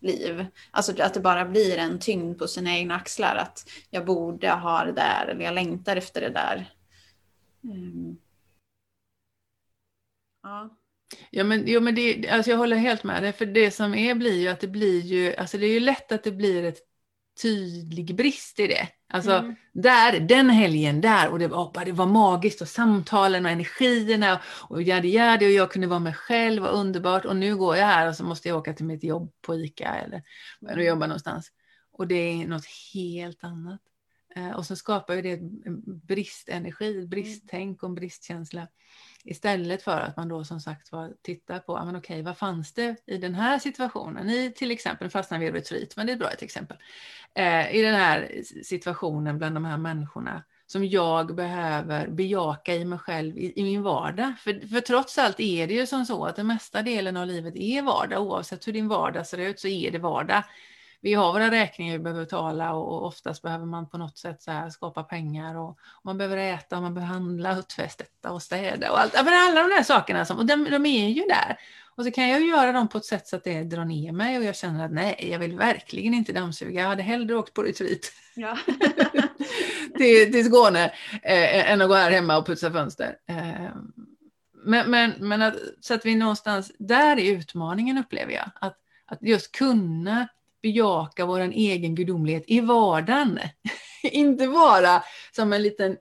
liv. 0.00 0.46
Alltså 0.70 1.02
att 1.02 1.14
det 1.14 1.20
bara 1.20 1.44
blir 1.44 1.78
en 1.78 1.98
tyngd 1.98 2.38
på 2.38 2.48
sina 2.48 2.76
egna 2.76 2.94
axlar. 2.94 3.36
Att 3.36 3.70
jag 3.90 4.04
borde 4.06 4.50
ha 4.50 4.84
det 4.84 4.92
där 4.92 5.26
eller 5.26 5.44
jag 5.44 5.54
längtar 5.54 5.96
efter 5.96 6.20
det 6.20 6.30
där. 6.30 6.74
Mm. 7.64 8.16
Ja. 10.42 10.76
Ja, 11.30 11.44
men, 11.44 11.64
jo, 11.66 11.80
men 11.80 11.94
det, 11.94 12.28
alltså 12.28 12.50
jag 12.50 12.58
håller 12.58 12.76
helt 12.76 13.04
med 13.04 13.22
dig, 13.22 13.32
för 13.32 13.46
det 13.46 13.70
som 13.70 13.94
är 13.94 14.14
blir 14.14 14.40
ju 14.40 14.48
att 14.48 14.60
det 14.60 14.68
blir 14.68 15.00
ju, 15.00 15.36
alltså 15.36 15.58
det 15.58 15.66
är 15.66 15.72
ju 15.72 15.80
lätt 15.80 16.12
att 16.12 16.24
det 16.24 16.32
blir 16.32 16.64
ett 16.64 16.78
tydlig 17.42 18.16
brist 18.16 18.60
i 18.60 18.66
det. 18.66 18.88
Alltså 19.12 19.32
mm. 19.32 19.54
där, 19.72 20.20
den 20.20 20.50
helgen 20.50 21.00
där, 21.00 21.28
och 21.28 21.38
det 21.38 21.48
var, 21.48 21.84
det 21.84 21.92
var 21.92 22.06
magiskt 22.06 22.60
och 22.60 22.68
samtalen 22.68 23.44
och 23.44 23.50
energierna 23.50 24.40
och 24.68 24.82
jadi 24.82 25.46
och 25.46 25.50
jag 25.50 25.72
kunde 25.72 25.86
vara 25.86 25.98
mig 25.98 26.14
själv 26.14 26.64
och 26.64 26.78
underbart 26.78 27.24
och 27.24 27.36
nu 27.36 27.56
går 27.56 27.76
jag 27.76 27.86
här 27.86 28.08
och 28.08 28.16
så 28.16 28.24
måste 28.24 28.48
jag 28.48 28.58
åka 28.58 28.72
till 28.72 28.84
mitt 28.84 29.04
jobb 29.04 29.32
på 29.40 29.54
ICA 29.54 29.94
eller 29.94 30.22
jag 30.60 30.84
jobbar 30.84 31.06
någonstans. 31.06 31.52
Och 31.92 32.06
det 32.06 32.14
är 32.14 32.46
något 32.46 32.66
helt 32.94 33.44
annat. 33.44 33.80
Eh, 34.36 34.50
och 34.50 34.66
så 34.66 34.76
skapar 34.76 35.14
ju 35.14 35.22
det 35.22 35.40
bristenergi, 36.06 37.06
bristtänk 37.06 37.82
och 37.82 37.88
en 37.88 37.94
bristkänsla. 37.94 38.68
Istället 39.24 39.82
för 39.82 40.00
att 40.00 40.16
man 40.16 40.28
då 40.28 40.44
som 40.44 40.60
sagt 40.60 40.92
var 40.92 41.12
tittar 41.22 41.58
på, 41.58 41.84
men 41.84 41.96
okej, 41.96 42.22
vad 42.22 42.38
fanns 42.38 42.72
det 42.72 42.96
i 43.06 43.18
den 43.18 43.34
här 43.34 43.58
situationen? 43.58 44.30
I 44.30 44.52
till 44.56 44.70
exempel, 44.70 45.10
fastnar 45.10 45.38
vi 45.38 45.46
i 45.46 45.52
retreat, 45.52 45.96
men 45.96 46.06
det 46.06 46.12
är 46.12 46.14
ett 46.14 46.20
bra 46.20 46.30
ett 46.30 46.42
exempel. 46.42 46.76
Eh, 47.34 47.76
I 47.76 47.82
den 47.82 47.94
här 47.94 48.42
situationen 48.64 49.38
bland 49.38 49.56
de 49.56 49.64
här 49.64 49.76
människorna 49.76 50.42
som 50.66 50.84
jag 50.84 51.34
behöver 51.34 52.08
bejaka 52.08 52.74
i 52.74 52.84
mig 52.84 52.98
själv 52.98 53.38
i, 53.38 53.60
i, 53.60 53.62
min 53.62 53.82
vardag. 53.82 54.32
För, 54.38 54.68
för 54.68 54.80
trots 54.80 55.18
allt 55.18 55.40
är 55.40 55.66
det 55.66 55.74
ju 55.74 55.86
som 55.86 56.06
så 56.06 56.24
att 56.24 56.36
den 56.36 56.46
mesta 56.46 56.82
delen 56.82 57.16
av 57.16 57.26
livet 57.26 57.56
är 57.56 57.82
vardag. 57.82 58.22
Oavsett 58.22 58.68
hur 58.68 58.72
din 58.72 58.88
vardag 58.88 59.26
ser 59.26 59.38
ut 59.38 59.60
så 59.60 59.68
är 59.68 59.90
det 59.90 59.98
vardag 59.98 60.42
vi 61.02 61.14
har 61.14 61.32
våra 61.32 61.50
räkningar 61.50 61.92
vi 61.92 61.98
behöver 61.98 62.24
betala 62.24 62.72
och 62.72 63.06
oftast 63.06 63.42
behöver 63.42 63.66
man 63.66 63.88
på 63.88 63.98
något 63.98 64.18
sätt 64.18 64.42
så 64.42 64.68
skapa 64.70 65.02
pengar 65.02 65.56
och, 65.56 65.78
man 66.04 66.18
behöver 66.18 66.36
äta, 66.36 66.76
och 66.76 66.82
man 66.82 66.94
behöver 66.94 67.14
handla, 67.14 67.52
hutfästetta 67.52 68.32
och 68.32 68.42
städa 68.42 68.92
och 68.92 69.00
allt. 69.00 69.14
Men 69.14 69.48
alla 69.48 69.62
de 69.62 69.68
där 69.68 69.82
sakerna, 69.82 70.24
som, 70.24 70.38
och 70.38 70.46
de, 70.46 70.64
de 70.64 70.86
är 70.86 71.08
ju 71.08 71.22
där. 71.22 71.58
Och 72.00 72.06
så 72.06 72.10
kan 72.12 72.28
jag 72.28 72.46
göra 72.46 72.72
dem 72.72 72.88
på 72.88 72.98
ett 72.98 73.04
sätt 73.04 73.28
så 73.28 73.36
att 73.36 73.44
det 73.44 73.64
drar 73.64 73.84
ner 73.84 74.12
mig 74.12 74.38
och 74.38 74.44
jag 74.44 74.56
känner 74.56 74.84
att 74.84 74.92
nej, 74.92 75.28
jag 75.32 75.38
vill 75.38 75.56
verkligen 75.56 76.14
inte 76.14 76.32
dammsuga. 76.32 76.80
Jag 76.80 76.88
hade 76.88 77.02
hellre 77.02 77.34
åkt 77.34 77.54
på 77.54 77.62
retreat 77.62 78.00
ja. 78.34 78.58
till, 79.96 80.32
till 80.32 80.44
Skåne 80.44 80.84
eh, 81.22 81.70
än 81.70 81.82
att 81.82 81.88
gå 81.88 81.94
här 81.94 82.10
hemma 82.10 82.38
och 82.38 82.46
putsa 82.46 82.72
fönster. 82.72 83.16
Eh, 83.28 83.70
men, 84.64 84.90
men, 84.90 85.12
men 85.18 85.42
att, 85.42 85.54
så 85.80 85.94
att 85.94 86.06
vi 86.06 86.14
någonstans, 86.14 86.72
där 86.78 87.18
är 87.18 87.32
utmaningen 87.32 87.98
upplever 87.98 88.32
jag. 88.32 88.50
Att, 88.60 88.78
att 89.06 89.22
just 89.22 89.52
kunna 89.52 90.28
bejaka 90.62 91.26
vår 91.26 91.40
egen 91.40 91.94
gudomlighet 91.94 92.44
i 92.46 92.60
vardagen. 92.60 93.38
Inte 94.02 94.48
bara 94.48 95.02
som 95.36 95.52
en 95.52 95.62
liten 95.62 95.96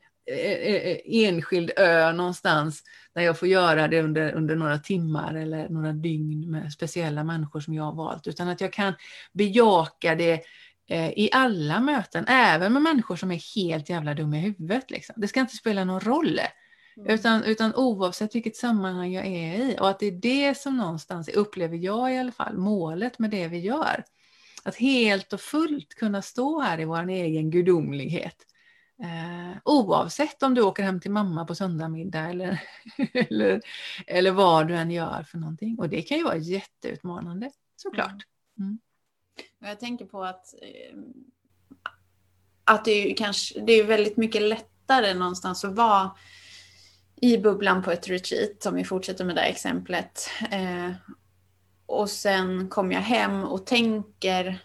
enskild 1.05 1.71
ö 1.77 2.12
någonstans 2.12 2.83
där 3.13 3.21
jag 3.21 3.39
får 3.39 3.48
göra 3.48 3.88
det 3.88 4.01
under, 4.01 4.33
under 4.33 4.55
några 4.55 4.77
timmar 4.77 5.36
eller 5.36 5.69
några 5.69 5.91
dygn 5.91 6.51
med 6.51 6.74
speciella 6.74 7.24
människor 7.24 7.59
som 7.59 7.74
jag 7.74 7.83
har 7.83 7.95
valt, 7.95 8.27
utan 8.27 8.48
att 8.48 8.62
jag 8.62 8.74
kan 8.74 8.93
bejaka 9.33 10.15
det 10.15 10.43
eh, 10.89 11.09
i 11.09 11.29
alla 11.33 11.79
möten, 11.79 12.25
även 12.27 12.74
med 12.74 12.81
människor 12.81 13.15
som 13.15 13.31
är 13.31 13.55
helt 13.55 13.89
jävla 13.89 14.13
dumma 14.13 14.38
i 14.38 14.39
huvudet. 14.39 14.91
Liksom. 14.91 15.15
Det 15.17 15.27
ska 15.27 15.39
inte 15.39 15.55
spela 15.55 15.83
någon 15.83 16.00
roll. 16.00 16.39
Mm. 16.98 17.13
Utan, 17.13 17.43
utan 17.43 17.75
oavsett 17.75 18.36
vilket 18.36 18.55
sammanhang 18.55 19.13
jag 19.13 19.25
är 19.25 19.53
i. 19.53 19.77
Och 19.79 19.89
att 19.89 20.00
det 20.00 20.05
är 20.05 20.12
det 20.12 20.57
som 20.57 20.77
någonstans, 20.77 21.29
upplever 21.29 21.77
jag 21.77 22.13
i 22.13 22.17
alla 22.17 22.31
fall, 22.31 22.57
målet 22.57 23.19
med 23.19 23.29
det 23.29 23.48
vi 23.48 23.59
gör. 23.59 24.03
Att 24.63 24.75
helt 24.75 25.33
och 25.33 25.41
fullt 25.41 25.95
kunna 25.95 26.21
stå 26.21 26.62
här 26.62 26.79
i 26.79 26.86
vår 26.86 27.09
egen 27.09 27.51
gudomlighet. 27.51 28.36
Eh, 29.03 29.58
oavsett 29.65 30.44
om 30.44 30.53
du 30.53 30.62
åker 30.62 30.84
hem 30.84 31.00
till 31.00 31.12
mamma 31.12 31.46
på 31.46 31.56
söndagmiddag 31.56 32.29
eller, 32.29 32.62
eller, 33.13 33.62
eller 34.08 34.32
vad 34.32 34.68
du 34.68 34.75
än 34.75 34.91
gör 34.91 35.24
för 35.24 35.38
någonting. 35.38 35.79
Och 35.79 35.89
det 35.89 36.01
kan 36.01 36.18
ju 36.18 36.24
vara 36.24 36.38
jätteutmanande 36.38 37.51
såklart. 37.75 38.25
Mm. 38.60 38.79
Jag 39.60 39.79
tänker 39.79 40.06
på 40.06 40.24
att, 40.24 40.53
eh, 40.62 40.98
att 42.63 42.86
det, 42.86 43.12
är 43.12 43.15
kanske, 43.15 43.60
det 43.60 43.74
är 43.74 43.84
väldigt 43.84 44.18
mycket 44.18 44.41
lättare 44.41 45.13
någonstans 45.13 45.65
att 45.65 45.75
vara 45.75 46.12
i 47.22 47.38
bubblan 47.38 47.84
på 47.84 47.91
ett 47.91 48.10
retreat, 48.10 48.65
om 48.65 48.75
vi 48.75 48.84
fortsätter 48.84 49.25
med 49.25 49.36
det 49.36 49.41
exemplet, 49.41 50.29
eh, 50.51 50.91
och 51.86 52.10
sen 52.10 52.70
kommer 52.70 52.94
jag 52.94 53.01
hem 53.01 53.44
och 53.44 53.66
tänker 53.66 54.59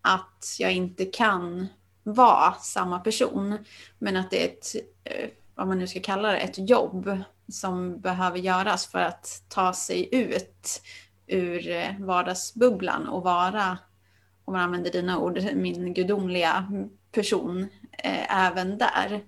att 0.00 0.56
jag 0.58 0.72
inte 0.72 1.04
kan 1.04 1.68
vara 2.06 2.52
samma 2.52 2.98
person. 2.98 3.58
Men 3.98 4.16
att 4.16 4.30
det 4.30 4.44
är 4.44 4.48
ett, 4.48 4.74
eh, 5.04 5.28
vad 5.54 5.68
man 5.68 5.78
nu 5.78 5.86
ska 5.86 6.00
kalla 6.00 6.32
det, 6.32 6.38
ett 6.38 6.68
jobb 6.70 7.18
som 7.48 8.00
behöver 8.00 8.38
göras 8.38 8.86
för 8.86 8.98
att 8.98 9.42
ta 9.48 9.72
sig 9.72 10.08
ut 10.14 10.82
ur 11.26 11.70
eh, 11.70 11.98
vardagsbubblan 12.00 13.08
och 13.08 13.22
vara, 13.22 13.78
om 14.44 14.52
man 14.52 14.62
använder 14.62 14.90
dina 14.90 15.18
ord, 15.18 15.42
min 15.54 15.94
gudomliga 15.94 16.72
person 17.12 17.68
eh, 17.98 18.46
även 18.46 18.78
där. 18.78 19.24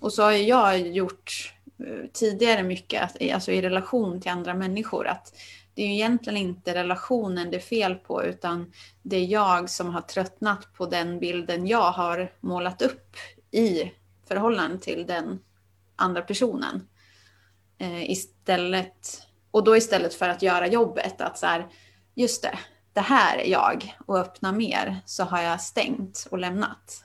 Och 0.00 0.12
så 0.12 0.22
har 0.22 0.32
jag 0.32 0.80
gjort 0.80 1.54
eh, 1.78 2.10
tidigare 2.12 2.62
mycket, 2.62 3.32
alltså 3.34 3.52
i 3.52 3.62
relation 3.62 4.20
till 4.20 4.30
andra 4.30 4.54
människor, 4.54 5.06
att 5.06 5.32
det 5.78 5.84
är 5.84 5.86
ju 5.86 5.94
egentligen 5.94 6.36
inte 6.36 6.74
relationen 6.74 7.50
det 7.50 7.56
är 7.56 7.60
fel 7.60 7.94
på 7.94 8.24
utan 8.24 8.72
det 9.02 9.16
är 9.16 9.26
jag 9.26 9.70
som 9.70 9.94
har 9.94 10.00
tröttnat 10.00 10.72
på 10.72 10.86
den 10.86 11.18
bilden 11.18 11.66
jag 11.66 11.92
har 11.92 12.32
målat 12.40 12.82
upp 12.82 13.16
i 13.50 13.92
förhållande 14.28 14.78
till 14.78 15.06
den 15.06 15.38
andra 15.96 16.22
personen. 16.22 16.88
Eh, 17.78 18.10
istället, 18.10 19.22
och 19.50 19.64
då 19.64 19.76
istället 19.76 20.14
för 20.14 20.28
att 20.28 20.42
göra 20.42 20.66
jobbet 20.66 21.20
att 21.20 21.38
så 21.38 21.46
här, 21.46 21.66
just 22.14 22.42
det, 22.42 22.58
det 22.92 23.00
här 23.00 23.38
är 23.38 23.50
jag 23.50 23.96
och 24.06 24.18
öppna 24.18 24.52
mer 24.52 25.00
så 25.06 25.24
har 25.24 25.42
jag 25.42 25.60
stängt 25.60 26.26
och 26.30 26.38
lämnat. 26.38 27.04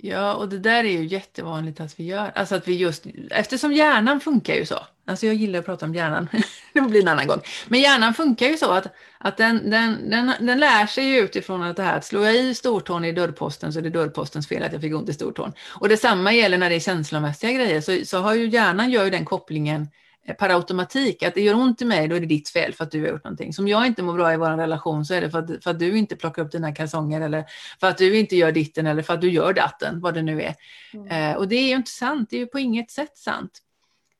Ja, 0.00 0.34
och 0.34 0.48
det 0.48 0.58
där 0.58 0.84
är 0.84 0.90
ju 0.90 1.06
jättevanligt 1.06 1.80
att 1.80 2.00
vi 2.00 2.04
gör. 2.04 2.32
Alltså 2.34 2.54
att 2.54 2.68
vi 2.68 2.76
just, 2.76 3.06
eftersom 3.30 3.72
hjärnan 3.72 4.20
funkar 4.20 4.54
ju 4.54 4.66
så. 4.66 4.78
Alltså 5.06 5.26
jag 5.26 5.34
gillar 5.34 5.58
att 5.58 5.64
prata 5.64 5.86
om 5.86 5.94
hjärnan, 5.94 6.28
det 6.72 6.80
blir 6.80 7.02
en 7.02 7.08
annan 7.08 7.26
gång. 7.26 7.40
Men 7.68 7.80
hjärnan 7.80 8.14
funkar 8.14 8.46
ju 8.46 8.56
så 8.56 8.70
att, 8.70 8.86
att 9.18 9.36
den, 9.36 9.70
den, 9.70 10.10
den, 10.10 10.32
den 10.40 10.60
lär 10.60 10.86
sig 10.86 11.04
ju 11.04 11.18
utifrån 11.18 11.62
att 11.62 11.76
det 11.76 11.82
här 11.82 11.96
att 11.96 12.04
slår 12.04 12.24
jag 12.24 12.36
i 12.36 12.54
stortån 12.54 13.04
i 13.04 13.12
dörrposten 13.12 13.72
så 13.72 13.78
är 13.78 13.82
det 13.82 13.90
dörrpostens 13.90 14.48
fel 14.48 14.62
att 14.62 14.72
jag 14.72 14.80
fick 14.80 14.94
ont 14.94 15.08
i 15.08 15.12
stortån. 15.12 15.52
Och 15.68 15.88
detsamma 15.88 16.32
gäller 16.32 16.58
när 16.58 16.70
det 16.70 16.76
är 16.76 16.80
känslomässiga 16.80 17.52
grejer, 17.52 17.80
så, 17.80 18.06
så 18.06 18.18
har 18.18 18.34
ju 18.34 18.48
hjärnan 18.48 18.90
gör 18.90 19.04
ju 19.04 19.10
den 19.10 19.24
kopplingen 19.24 19.88
per 20.34 20.50
automatik 20.50 21.22
att 21.22 21.34
det 21.34 21.40
gör 21.40 21.54
ont 21.54 21.82
i 21.82 21.84
mig, 21.84 22.08
då 22.08 22.16
är 22.16 22.20
det 22.20 22.26
ditt 22.26 22.48
fel 22.48 22.74
för 22.74 22.84
att 22.84 22.90
du 22.90 23.00
har 23.00 23.08
gjort 23.08 23.24
någonting. 23.24 23.52
Som 23.52 23.68
jag 23.68 23.86
inte 23.86 24.02
mår 24.02 24.14
bra 24.14 24.32
i 24.32 24.36
vår 24.36 24.50
relation 24.50 25.04
så 25.04 25.14
är 25.14 25.20
det 25.20 25.30
för 25.30 25.38
att, 25.38 25.64
för 25.64 25.70
att 25.70 25.78
du 25.78 25.98
inte 25.98 26.16
plockar 26.16 26.42
upp 26.42 26.52
dina 26.52 26.74
kalsonger 26.74 27.20
eller 27.20 27.44
för 27.80 27.86
att 27.86 27.98
du 27.98 28.18
inte 28.18 28.36
gör 28.36 28.52
ditten 28.52 28.86
eller 28.86 29.02
för 29.02 29.14
att 29.14 29.20
du 29.20 29.30
gör 29.30 29.52
datten, 29.52 30.00
vad 30.00 30.14
det 30.14 30.22
nu 30.22 30.42
är. 30.42 30.54
Mm. 30.94 31.08
Eh, 31.08 31.36
och 31.36 31.48
det 31.48 31.56
är 31.56 31.68
ju 31.68 31.76
inte 31.76 31.90
sant, 31.90 32.30
det 32.30 32.36
är 32.36 32.40
ju 32.40 32.46
på 32.46 32.58
inget 32.58 32.90
sätt 32.90 33.18
sant. 33.18 33.62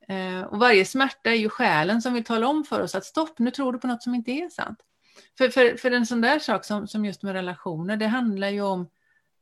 Eh, 0.08 0.42
och 0.42 0.58
varje 0.58 0.84
smärta 0.84 1.30
är 1.30 1.34
ju 1.34 1.48
själen 1.48 2.02
som 2.02 2.14
vill 2.14 2.24
tala 2.24 2.48
om 2.48 2.64
för 2.64 2.80
oss 2.80 2.94
att 2.94 3.04
stopp, 3.04 3.38
nu 3.38 3.50
tror 3.50 3.72
du 3.72 3.78
på 3.78 3.86
något 3.86 4.02
som 4.02 4.14
inte 4.14 4.30
är 4.30 4.48
sant. 4.48 4.78
För, 5.38 5.48
för, 5.48 5.76
för 5.76 5.90
en 5.90 6.06
sån 6.06 6.20
där 6.20 6.38
sak 6.38 6.64
som, 6.64 6.88
som 6.88 7.04
just 7.04 7.22
med 7.22 7.32
relationer, 7.32 7.96
det 7.96 8.06
handlar 8.06 8.48
ju 8.48 8.62
om 8.62 8.88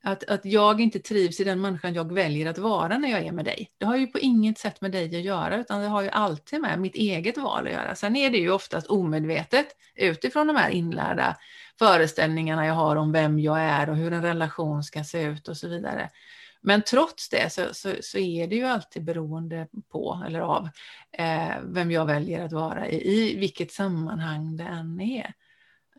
att, 0.07 0.25
att 0.25 0.45
jag 0.45 0.81
inte 0.81 0.99
trivs 0.99 1.40
i 1.40 1.45
den 1.45 1.61
människan 1.61 1.95
jag 1.95 2.12
väljer 2.12 2.47
att 2.47 2.59
vara 2.59 2.99
när 2.99 3.09
jag 3.09 3.27
är 3.27 3.33
med 3.33 3.45
dig. 3.45 3.71
Det 3.79 3.87
har 3.87 3.97
ju 3.97 4.07
på 4.07 4.19
inget 4.19 4.59
sätt 4.59 4.81
med 4.81 4.92
dig 4.92 5.05
att 5.05 5.23
göra, 5.23 5.57
utan 5.57 5.81
det 5.81 5.88
har 5.88 6.03
ju 6.03 6.09
alltid 6.09 6.61
med 6.61 6.81
mitt 6.81 6.95
eget 6.95 7.38
val 7.38 7.66
att 7.66 7.73
göra. 7.73 7.95
Sen 7.95 8.16
är 8.16 8.31
det 8.31 8.38
ju 8.38 8.51
oftast 8.51 8.87
omedvetet 8.87 9.66
utifrån 9.95 10.47
de 10.47 10.57
här 10.57 10.71
inlärda 10.71 11.37
föreställningarna 11.79 12.66
jag 12.66 12.75
har 12.75 12.97
om 12.97 13.12
vem 13.12 13.38
jag 13.38 13.61
är 13.61 13.90
och 13.90 13.97
hur 13.97 14.12
en 14.12 14.23
relation 14.23 14.83
ska 14.83 15.05
se 15.05 15.23
ut 15.23 15.49
och 15.49 15.57
så 15.57 15.69
vidare. 15.69 16.11
Men 16.61 16.83
trots 16.83 17.29
det 17.29 17.53
så, 17.53 17.62
så, 17.73 17.92
så 18.01 18.19
är 18.19 18.47
det 18.47 18.57
ju 18.57 18.64
alltid 18.64 19.05
beroende 19.05 19.69
på 19.92 20.25
eller 20.27 20.40
av 20.40 20.69
eh, 21.12 21.55
vem 21.64 21.90
jag 21.90 22.07
väljer 22.07 22.45
att 22.45 22.53
vara 22.53 22.88
i, 22.88 23.12
i 23.14 23.37
vilket 23.37 23.73
sammanhang 23.73 24.57
det 24.57 24.64
än 24.64 25.01
är. 25.01 25.35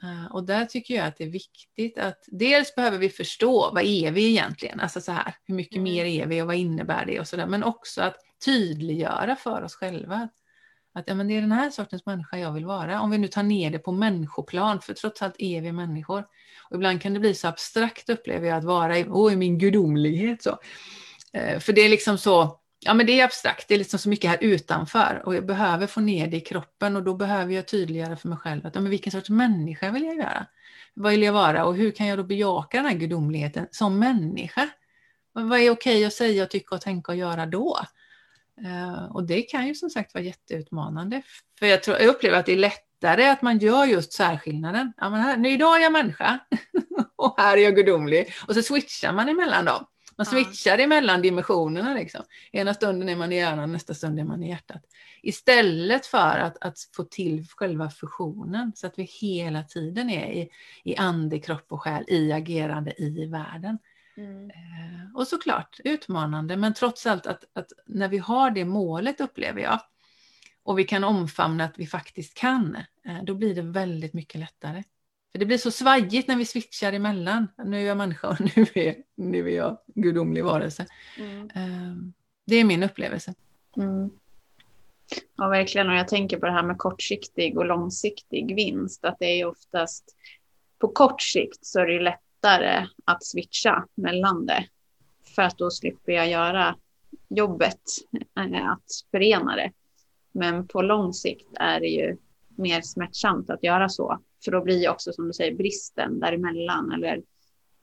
Eh, 0.03 0.31
och 0.31 0.43
där 0.43 0.65
tycker 0.65 0.95
jag 0.95 1.07
att 1.07 1.17
det 1.17 1.23
är 1.23 1.29
viktigt 1.29 1.97
att 1.97 2.23
dels 2.27 2.75
behöver 2.75 2.97
vi 2.97 3.09
förstå 3.09 3.71
vad 3.73 3.83
är 3.83 4.11
vi 4.11 4.29
egentligen, 4.29 4.79
alltså 4.79 5.01
så 5.01 5.11
här, 5.11 5.35
hur 5.45 5.55
mycket 5.55 5.77
mm. 5.77 5.83
mer 5.83 6.05
är 6.05 6.25
vi 6.25 6.41
och 6.41 6.47
vad 6.47 6.55
innebär 6.55 7.05
det 7.05 7.19
och 7.19 7.27
så 7.27 7.35
där, 7.35 7.47
men 7.47 7.63
också 7.63 8.01
att 8.01 8.15
tydliggöra 8.45 9.35
för 9.35 9.61
oss 9.61 9.75
själva 9.75 10.29
att 10.97 11.07
ja, 11.07 11.15
men 11.15 11.27
det 11.27 11.37
är 11.37 11.41
den 11.41 11.51
här 11.51 11.69
sortens 11.69 12.05
människa 12.05 12.37
jag 12.37 12.51
vill 12.51 12.65
vara. 12.65 13.01
Om 13.01 13.11
vi 13.11 13.17
nu 13.17 13.27
tar 13.27 13.43
ner 13.43 13.71
det 13.71 13.79
på 13.79 13.91
människoplan, 13.91 14.81
för 14.81 14.93
trots 14.93 15.21
allt 15.21 15.35
är 15.37 15.61
vi 15.61 15.71
människor. 15.71 16.25
Och 16.69 16.75
ibland 16.75 17.01
kan 17.01 17.13
det 17.13 17.19
bli 17.19 17.33
så 17.33 17.47
abstrakt 17.47 18.09
upplever 18.09 18.47
jag 18.47 18.57
att 18.57 18.63
vara 18.63 18.97
i, 18.97 19.03
oh, 19.03 19.33
i 19.33 19.35
min 19.35 19.57
gudomlighet. 19.57 20.43
Så. 20.43 20.59
Eh, 21.33 21.59
för 21.59 21.73
det 21.73 21.81
är 21.81 21.89
liksom 21.89 22.17
så, 22.17 22.59
ja 22.79 22.93
men 22.93 23.05
det 23.05 23.19
är 23.19 23.25
abstrakt, 23.25 23.67
det 23.67 23.73
är 23.73 23.77
liksom 23.77 23.99
så 23.99 24.09
mycket 24.09 24.29
här 24.29 24.37
utanför 24.41 25.21
och 25.25 25.35
jag 25.35 25.45
behöver 25.45 25.87
få 25.87 25.99
ner 25.99 26.27
det 26.27 26.37
i 26.37 26.41
kroppen 26.41 26.95
och 26.95 27.03
då 27.03 27.13
behöver 27.13 27.53
jag 27.53 27.67
tydliggöra 27.67 28.17
för 28.17 28.27
mig 28.27 28.37
själv 28.37 28.65
att 28.65 28.75
ja, 28.75 28.81
men 28.81 28.91
vilken 28.91 29.11
sorts 29.11 29.29
människa 29.29 29.91
vill 29.91 30.03
jag 30.03 30.15
göra? 30.15 30.45
Vad 30.93 31.11
vill 31.11 31.23
jag 31.23 31.33
vara 31.33 31.65
och 31.65 31.75
hur 31.75 31.91
kan 31.91 32.07
jag 32.07 32.19
då 32.19 32.23
bejaka 32.23 32.77
den 32.77 32.85
här 32.85 32.97
gudomligheten 32.97 33.67
som 33.71 33.99
människa? 33.99 34.69
Vad 35.33 35.59
är 35.59 35.69
okej 35.69 36.05
att 36.05 36.13
säga, 36.13 36.45
tycka 36.45 36.75
och 36.75 36.81
tänka 36.81 37.11
och 37.11 37.17
göra 37.17 37.45
då? 37.45 37.79
Eh, 38.65 39.05
och 39.05 39.23
det 39.23 39.41
kan 39.41 39.67
ju 39.67 39.75
som 39.75 39.89
sagt 39.89 40.13
vara 40.13 40.23
jätteutmanande. 40.23 41.21
För 41.59 41.65
jag, 41.65 41.83
tror, 41.83 41.97
jag 41.97 42.07
upplever 42.07 42.39
att 42.39 42.45
det 42.45 42.53
är 42.53 42.57
lättare 42.57 43.27
att 43.27 43.41
man 43.41 43.57
gör 43.57 43.85
just 43.85 44.13
särskillnaden. 44.13 44.93
Ja, 44.97 45.09
men 45.09 45.21
här, 45.21 45.37
nu 45.37 45.49
idag 45.49 45.77
är 45.77 45.81
jag 45.83 45.91
människa 45.91 46.39
och 47.15 47.35
här 47.37 47.57
är 47.57 47.61
jag 47.61 47.75
gudomlig. 47.75 48.33
Och 48.47 48.53
så 48.53 48.61
switchar 48.61 49.13
man 49.13 49.29
emellan 49.29 49.65
dem. 49.65 49.85
Man 50.17 50.25
switchar 50.25 50.77
emellan 50.77 51.21
dimensionerna. 51.21 51.93
Liksom. 51.93 52.23
Ena 52.51 52.73
stunden 52.73 53.09
är 53.09 53.15
man 53.15 53.31
i 53.31 53.35
hjärnan, 53.35 53.71
nästa 53.71 53.93
stund 53.93 54.19
är 54.19 54.23
man 54.23 54.43
i 54.43 54.49
hjärtat. 54.49 54.81
Istället 55.21 56.05
för 56.05 56.39
att, 56.39 56.63
att 56.63 56.79
få 56.95 57.03
till 57.03 57.45
själva 57.47 57.89
fusionen 57.89 58.71
så 58.75 58.87
att 58.87 58.99
vi 58.99 59.03
hela 59.03 59.63
tiden 59.63 60.09
är 60.09 60.31
i, 60.31 60.49
i 60.83 60.95
ande, 60.95 61.39
kropp 61.39 61.65
och 61.71 61.81
själ, 61.81 62.03
i 62.07 62.31
agerande 62.31 63.01
i 63.01 63.25
världen. 63.25 63.77
Mm. 64.17 64.49
Eh, 64.49 65.15
och 65.15 65.27
såklart 65.27 65.79
utmanande, 65.83 66.57
men 66.57 66.73
trots 66.73 67.05
allt 67.05 67.27
att, 67.27 67.43
att, 67.53 67.71
när 67.85 68.07
vi 68.07 68.17
har 68.17 68.51
det 68.51 68.65
målet 68.65 69.21
upplever 69.21 69.61
jag, 69.61 69.79
och 70.63 70.79
vi 70.79 70.83
kan 70.83 71.03
omfamna 71.03 71.63
att 71.63 71.79
vi 71.79 71.87
faktiskt 71.87 72.33
kan, 72.33 72.77
eh, 73.05 73.23
då 73.23 73.35
blir 73.35 73.55
det 73.55 73.61
väldigt 73.61 74.13
mycket 74.13 74.39
lättare. 74.39 74.83
För 75.31 75.39
det 75.39 75.45
blir 75.45 75.57
så 75.57 75.71
svajigt 75.71 76.27
när 76.27 76.35
vi 76.35 76.45
switchar 76.45 76.93
emellan. 76.93 77.47
Nu 77.65 77.81
är 77.81 77.85
jag 77.85 77.97
människa 77.97 78.27
och 78.27 78.39
nu 78.55 78.67
är, 78.75 78.95
nu 79.15 79.51
är 79.51 79.55
jag 79.55 79.77
gudomlig 79.95 80.43
varelse. 80.43 80.85
Mm. 81.17 81.49
Ehm, 81.55 82.13
det 82.45 82.55
är 82.55 82.63
min 82.63 82.83
upplevelse. 82.83 83.33
Mm. 83.77 84.09
Ja, 85.35 85.47
verkligen. 85.47 85.89
Och 85.89 85.95
jag 85.95 86.07
tänker 86.07 86.37
på 86.37 86.45
det 86.45 86.51
här 86.51 86.63
med 86.63 86.77
kortsiktig 86.77 87.57
och 87.57 87.65
långsiktig 87.65 88.55
vinst. 88.55 89.05
Att 89.05 89.19
det 89.19 89.41
är 89.41 89.45
oftast 89.45 90.15
på 90.79 90.87
kort 90.87 91.21
sikt 91.21 91.65
så 91.65 91.79
är 91.79 91.85
det 91.85 91.99
lättare 91.99 92.87
att 93.05 93.25
switcha 93.25 93.85
mellan 93.95 94.45
det. 94.45 94.67
För 95.35 95.41
att 95.41 95.57
då 95.57 95.71
slipper 95.71 96.11
jag 96.11 96.29
göra 96.29 96.75
jobbet 97.29 97.81
eh, 98.35 98.71
att 98.71 98.85
förena 99.11 99.55
det. 99.55 99.71
Men 100.31 100.67
på 100.67 100.81
lång 100.81 101.13
sikt 101.13 101.47
är 101.59 101.79
det 101.79 101.87
ju 101.87 102.17
mer 102.47 102.81
smärtsamt 102.81 103.49
att 103.49 103.63
göra 103.63 103.89
så. 103.89 104.19
För 104.45 104.51
då 104.51 104.63
blir 104.63 104.81
ju 104.81 104.89
också 104.89 105.13
som 105.13 105.27
du 105.27 105.33
säger 105.33 105.55
bristen 105.55 106.19
däremellan 106.19 106.91
eller 106.91 107.15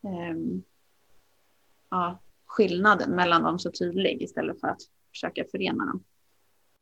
eh, 0.05 0.37
ja, 1.91 2.23
skillnaden 2.47 3.11
mellan 3.11 3.43
dem 3.43 3.59
så 3.59 3.71
tydlig 3.71 4.23
istället 4.23 4.61
för 4.61 4.69
att 4.69 4.81
försöka 5.13 5.45
förena 5.51 5.85
dem. 5.85 6.05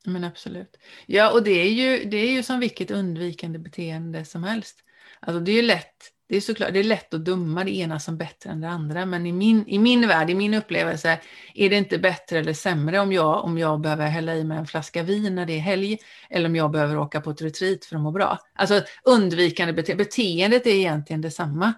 Men 0.05 0.25
absolut. 0.25 0.77
Ja, 1.07 1.33
och 1.33 1.43
det 1.43 1.51
är 1.51 1.71
ju, 1.71 2.05
det 2.05 2.17
är 2.17 2.33
ju 2.33 2.43
som 2.43 2.61
vilket 2.61 2.91
undvikande 2.91 3.59
beteende 3.59 4.25
som 4.25 4.45
helst. 4.45 4.85
Alltså 5.21 5.41
det 5.41 5.51
är 5.53 5.57
ju 5.57 5.63
lätt, 5.63 5.97
det 6.29 6.37
är 6.37 6.41
såklart, 6.41 6.73
det 6.73 6.79
är 6.79 6.85
lätt 6.85 7.15
att 7.15 7.25
döma 7.25 7.65
det 7.65 7.71
ena 7.71 8.01
som 8.01 8.17
bättre 8.17 8.51
än 8.51 8.61
det 8.61 8.69
andra, 8.69 9.07
men 9.07 9.27
i 9.27 9.33
min, 9.33 9.69
i 9.69 9.79
min 9.79 10.09
värld, 10.09 10.31
i 10.31 10.35
min 10.35 10.55
upplevelse, 10.55 11.21
är 11.55 11.71
det 11.71 11.77
inte 11.77 11.99
bättre 11.99 12.39
eller 12.39 12.53
sämre 12.53 13.01
om 13.01 13.13
jag, 13.13 13.45
om 13.45 13.59
jag 13.59 13.81
behöver 13.81 14.07
hälla 14.07 14.35
i 14.35 14.45
mig 14.45 14.59
en 14.59 14.67
flaska 14.67 15.03
vin 15.03 15.35
när 15.35 15.47
det 15.47 15.53
är 15.53 15.61
helg, 15.61 15.99
eller 16.31 16.49
om 16.49 16.57
jag 16.57 16.71
behöver 16.71 16.99
åka 16.99 17.21
på 17.21 17.31
ett 17.31 17.43
retreat 17.43 17.85
för 17.85 17.97
att 17.97 18.03
må 18.03 18.11
bra. 18.11 18.39
Alltså 18.55 18.83
undvikande 19.05 19.73
beteende, 19.73 20.05
beteendet 20.05 20.67
är 20.67 20.71
egentligen 20.71 21.21
detsamma. 21.21 21.73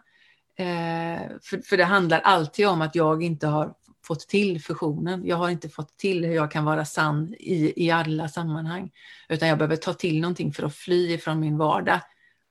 Eh, 0.59 1.23
för, 1.43 1.63
för 1.65 1.77
det 1.77 1.85
handlar 1.85 2.21
alltid 2.21 2.69
om 2.69 2.83
att 2.83 2.95
jag 2.95 3.23
inte 3.23 3.47
har 3.47 3.75
fått 4.07 4.29
till 4.29 4.63
fusionen. 4.63 5.27
Jag 5.27 5.37
har 5.37 5.51
inte 5.51 5.69
fått 5.69 5.97
till 5.97 6.25
hur 6.25 6.35
jag 6.35 6.51
kan 6.51 6.65
vara 6.65 6.85
sann 6.85 7.35
i, 7.39 7.85
i 7.87 7.91
alla 7.91 8.29
sammanhang. 8.29 8.91
Utan 9.29 9.49
jag 9.49 9.59
behöver 9.59 9.77
ta 9.77 9.93
till 9.93 10.21
någonting 10.21 10.53
för 10.53 10.63
att 10.63 10.75
fly 10.75 11.13
ifrån 11.13 11.41
min 11.41 11.59
vardag. 11.59 12.01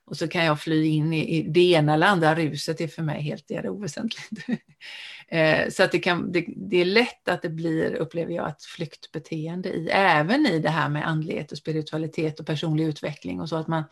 Och 0.05 0.17
så 0.17 0.27
kan 0.27 0.45
jag 0.45 0.61
fly 0.61 0.85
in 0.85 1.13
i, 1.13 1.37
i 1.37 1.41
det 1.41 1.71
ena 1.71 1.93
eller 1.93 2.07
andra 2.07 2.35
ruset, 2.35 2.77
det 2.77 2.83
är 2.83 2.87
för 2.87 3.03
mig 3.03 3.21
helt 3.21 3.47
det 3.47 3.55
är 3.55 3.69
oväsentligt. 3.69 4.31
eh, 5.27 5.69
så 5.69 5.83
att 5.83 5.91
det, 5.91 5.99
kan, 5.99 6.31
det, 6.31 6.45
det, 6.47 6.81
är 6.81 6.85
lätt 6.85 7.27
att 7.27 7.41
det 7.41 7.49
blir, 7.49 7.95
upplever 7.95 8.33
jag, 8.33 8.49
ett 8.49 8.63
flyktbeteende 8.63 9.69
i, 9.69 9.89
även 9.91 10.45
i 10.45 10.59
det 10.59 10.69
här 10.69 10.89
med 10.89 11.07
andlighet 11.07 11.51
och 11.51 11.57
spiritualitet 11.57 12.39
och 12.39 12.45
personlig 12.45 12.85
utveckling 12.85 13.41
och 13.41 13.49
så 13.49 13.55
att 13.55 13.67
man 13.67 13.83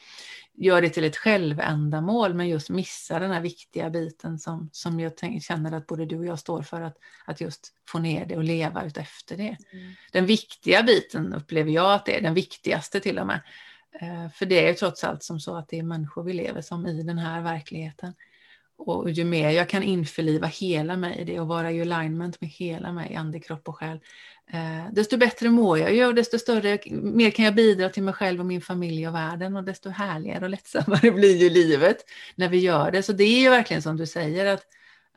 gör 0.53 0.81
det 0.81 0.89
till 0.89 1.03
ett 1.03 1.17
självändamål 1.17 2.33
men 2.33 2.49
just 2.49 2.69
missar 2.69 3.19
den 3.19 3.31
här 3.31 3.41
viktiga 3.41 3.89
biten 3.89 4.39
som, 4.39 4.69
som 4.71 4.99
jag 4.99 5.17
tänk, 5.17 5.43
känner 5.43 5.71
att 5.71 5.87
både 5.87 6.05
du 6.05 6.17
och 6.17 6.25
jag 6.25 6.39
står 6.39 6.61
för 6.61 6.81
att, 6.81 6.97
att 7.25 7.41
just 7.41 7.73
få 7.87 7.99
ner 7.99 8.25
det 8.25 8.37
och 8.37 8.43
leva 8.43 8.85
utefter 8.85 9.37
det. 9.37 9.57
Mm. 9.71 9.93
Den 10.11 10.25
viktiga 10.25 10.83
biten 10.83 11.33
upplever 11.33 11.71
jag 11.71 11.93
att 11.93 12.05
det 12.05 12.17
är 12.17 12.21
den 12.21 12.33
viktigaste 12.33 12.99
till 12.99 13.19
och 13.19 13.27
med. 13.27 13.41
Eh, 13.99 14.29
för 14.29 14.45
det 14.45 14.65
är 14.65 14.67
ju 14.67 14.73
trots 14.73 15.03
allt 15.03 15.23
som 15.23 15.39
så 15.39 15.55
att 15.55 15.69
det 15.69 15.79
är 15.79 15.83
människor 15.83 16.23
vi 16.23 16.33
lever 16.33 16.61
som 16.61 16.87
i 16.87 17.03
den 17.03 17.17
här 17.17 17.41
verkligheten. 17.41 18.13
Och 18.77 19.09
ju 19.09 19.25
mer 19.25 19.49
jag 19.49 19.69
kan 19.69 19.83
införliva 19.83 20.47
hela 20.47 20.97
mig 20.97 21.19
i 21.19 21.23
det 21.23 21.39
och 21.39 21.47
vara 21.47 21.71
i 21.71 21.81
alignment 21.81 22.41
med 22.41 22.49
hela 22.49 22.91
mig, 22.91 23.15
ande, 23.15 23.39
kropp 23.39 23.69
och 23.69 23.75
själ, 23.75 23.99
eh, 24.53 24.91
desto 24.91 25.17
bättre 25.17 25.49
mår 25.49 25.79
jag 25.79 25.95
ju 25.95 26.05
och 26.05 26.15
desto 26.15 26.39
större, 26.39 26.79
mer 26.91 27.31
kan 27.31 27.45
jag 27.45 27.55
bidra 27.55 27.89
till 27.89 28.03
mig 28.03 28.13
själv 28.13 28.39
och 28.39 28.45
min 28.45 28.61
familj 28.61 29.07
och 29.07 29.15
världen 29.15 29.55
och 29.55 29.63
desto 29.63 29.89
härligare 29.89 30.43
och 30.43 30.49
lättsammare 30.49 31.11
blir 31.15 31.37
ju 31.37 31.49
livet 31.49 31.97
när 32.35 32.49
vi 32.49 32.57
gör 32.57 32.91
det. 32.91 33.03
Så 33.03 33.13
det 33.13 33.23
är 33.23 33.39
ju 33.39 33.49
verkligen 33.49 33.81
som 33.81 33.97
du 33.97 34.07
säger 34.07 34.45
att, 34.45 34.63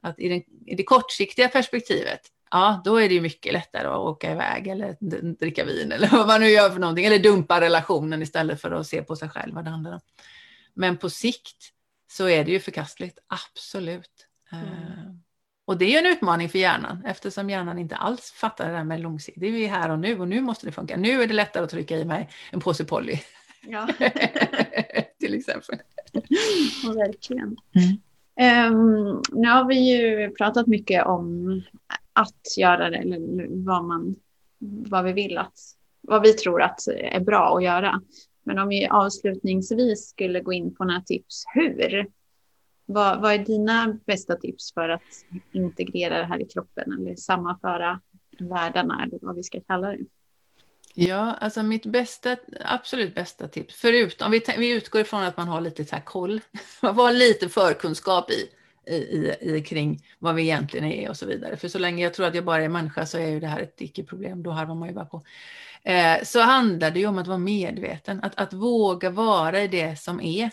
att 0.00 0.18
i, 0.18 0.28
den, 0.28 0.42
i 0.66 0.74
det 0.74 0.84
kortsiktiga 0.84 1.48
perspektivet, 1.48 2.20
ja 2.54 2.80
då 2.84 2.96
är 2.96 3.08
det 3.08 3.14
ju 3.14 3.20
mycket 3.20 3.52
lättare 3.52 3.86
att 3.86 3.98
åka 3.98 4.32
iväg 4.32 4.66
eller 4.66 4.96
dricka 5.38 5.64
vin 5.64 5.92
eller 5.92 6.08
vad 6.08 6.26
man 6.26 6.40
nu 6.40 6.48
gör 6.48 6.70
för 6.70 6.80
någonting, 6.80 7.04
eller 7.04 7.18
dumpa 7.18 7.60
relationen 7.60 8.22
istället 8.22 8.60
för 8.60 8.70
att 8.70 8.86
se 8.86 9.02
på 9.02 9.16
sig 9.16 9.28
själv 9.28 9.54
vad 9.54 9.64
det 9.64 9.70
handlar 9.70 9.92
om. 9.92 10.00
Men 10.74 10.96
på 10.96 11.10
sikt 11.10 11.56
så 12.12 12.28
är 12.28 12.44
det 12.44 12.50
ju 12.50 12.60
förkastligt, 12.60 13.18
absolut. 13.26 14.26
Mm. 14.52 14.64
Uh, 14.64 15.14
och 15.64 15.78
det 15.78 15.84
är 15.84 15.90
ju 15.90 16.08
en 16.08 16.16
utmaning 16.16 16.48
för 16.48 16.58
hjärnan 16.58 17.04
eftersom 17.04 17.50
hjärnan 17.50 17.78
inte 17.78 17.96
alls 17.96 18.30
fattar 18.30 18.66
det 18.66 18.76
där 18.76 18.84
med 18.84 19.00
långsiktigt. 19.00 19.40
Det 19.40 19.46
är 19.46 19.50
ju 19.50 19.66
här 19.66 19.90
och 19.90 19.98
nu 19.98 20.20
och 20.20 20.28
nu 20.28 20.40
måste 20.40 20.66
det 20.66 20.72
funka. 20.72 20.96
Nu 20.96 21.22
är 21.22 21.26
det 21.26 21.34
lättare 21.34 21.64
att 21.64 21.70
trycka 21.70 21.96
i 21.96 22.04
mig 22.04 22.28
en 22.50 22.60
påse 22.60 22.84
Polly. 22.84 23.18
Ja. 23.66 23.88
Till 25.20 25.34
exempel. 25.34 25.78
Ja, 26.12 26.92
verkligen. 26.92 27.56
Mm. 27.74 28.72
Um, 28.72 29.22
nu 29.32 29.48
har 29.48 29.68
vi 29.68 29.76
ju 29.76 30.30
pratat 30.30 30.66
mycket 30.66 31.06
om 31.06 31.62
att 32.14 32.56
göra 32.56 32.90
det 32.90 32.96
eller 32.96 33.46
vad, 33.64 33.84
man, 33.84 34.16
vad 34.58 35.04
vi 35.04 35.12
vill 35.12 35.38
att, 35.38 35.58
vad 36.00 36.22
vi 36.22 36.32
tror 36.32 36.62
att 36.62 36.80
är 36.88 37.20
bra 37.20 37.56
att 37.56 37.64
göra. 37.64 38.00
Men 38.42 38.58
om 38.58 38.68
vi 38.68 38.86
avslutningsvis 38.86 40.08
skulle 40.08 40.40
gå 40.40 40.52
in 40.52 40.74
på 40.74 40.84
några 40.84 41.00
tips 41.00 41.44
hur 41.54 42.06
vad, 42.86 43.20
vad, 43.20 43.32
är 43.32 43.38
dina 43.38 43.98
bästa 44.06 44.36
tips 44.36 44.74
för 44.74 44.88
att 44.88 45.02
integrera 45.52 46.18
det 46.18 46.24
här 46.24 46.42
i 46.42 46.44
kroppen 46.44 46.92
eller 46.92 47.16
sammanföra 47.16 48.00
världarna 48.38 49.04
eller 49.04 49.18
vad 49.22 49.36
vi 49.36 49.42
ska 49.42 49.60
kalla 49.60 49.88
det? 49.88 49.98
Ja, 50.94 51.34
alltså 51.34 51.62
mitt 51.62 51.86
bästa, 51.86 52.36
absolut 52.60 53.14
bästa 53.14 53.48
tips, 53.48 53.74
förutom, 53.74 54.30
vi, 54.30 54.42
vi 54.58 54.70
utgår 54.72 55.00
ifrån 55.00 55.22
att 55.22 55.36
man 55.36 55.48
har 55.48 55.60
lite 55.60 55.84
så 55.84 55.94
här 55.94 56.02
koll, 56.02 56.40
man 56.82 56.96
har 56.96 57.12
lite 57.12 57.48
förkunskap 57.48 58.30
i, 58.30 58.48
i, 58.86 59.34
i, 59.40 59.60
kring 59.60 60.02
vad 60.18 60.34
vi 60.34 60.42
egentligen 60.42 60.86
är 60.86 61.08
och 61.08 61.16
så 61.16 61.26
vidare. 61.26 61.56
För 61.56 61.68
så 61.68 61.78
länge 61.78 62.04
jag 62.04 62.14
tror 62.14 62.26
att 62.26 62.34
jag 62.34 62.44
bara 62.44 62.62
är 62.62 62.68
människa 62.68 63.06
så 63.06 63.18
är 63.18 63.28
ju 63.28 63.40
det 63.40 63.46
här 63.46 63.60
ett 63.60 63.80
icke-problem, 63.80 64.42
då 64.42 64.50
harvar 64.50 64.74
man 64.74 64.88
ju 64.88 64.94
bara 64.94 65.04
på. 65.04 65.22
Eh, 65.82 66.22
så 66.22 66.40
handlar 66.40 66.90
det 66.90 67.00
ju 67.00 67.06
om 67.06 67.18
att 67.18 67.26
vara 67.26 67.38
medveten, 67.38 68.20
att, 68.22 68.38
att 68.38 68.52
våga 68.52 69.10
vara 69.10 69.62
i 69.62 69.68
det 69.68 70.00
som 70.00 70.20
är 70.20 70.50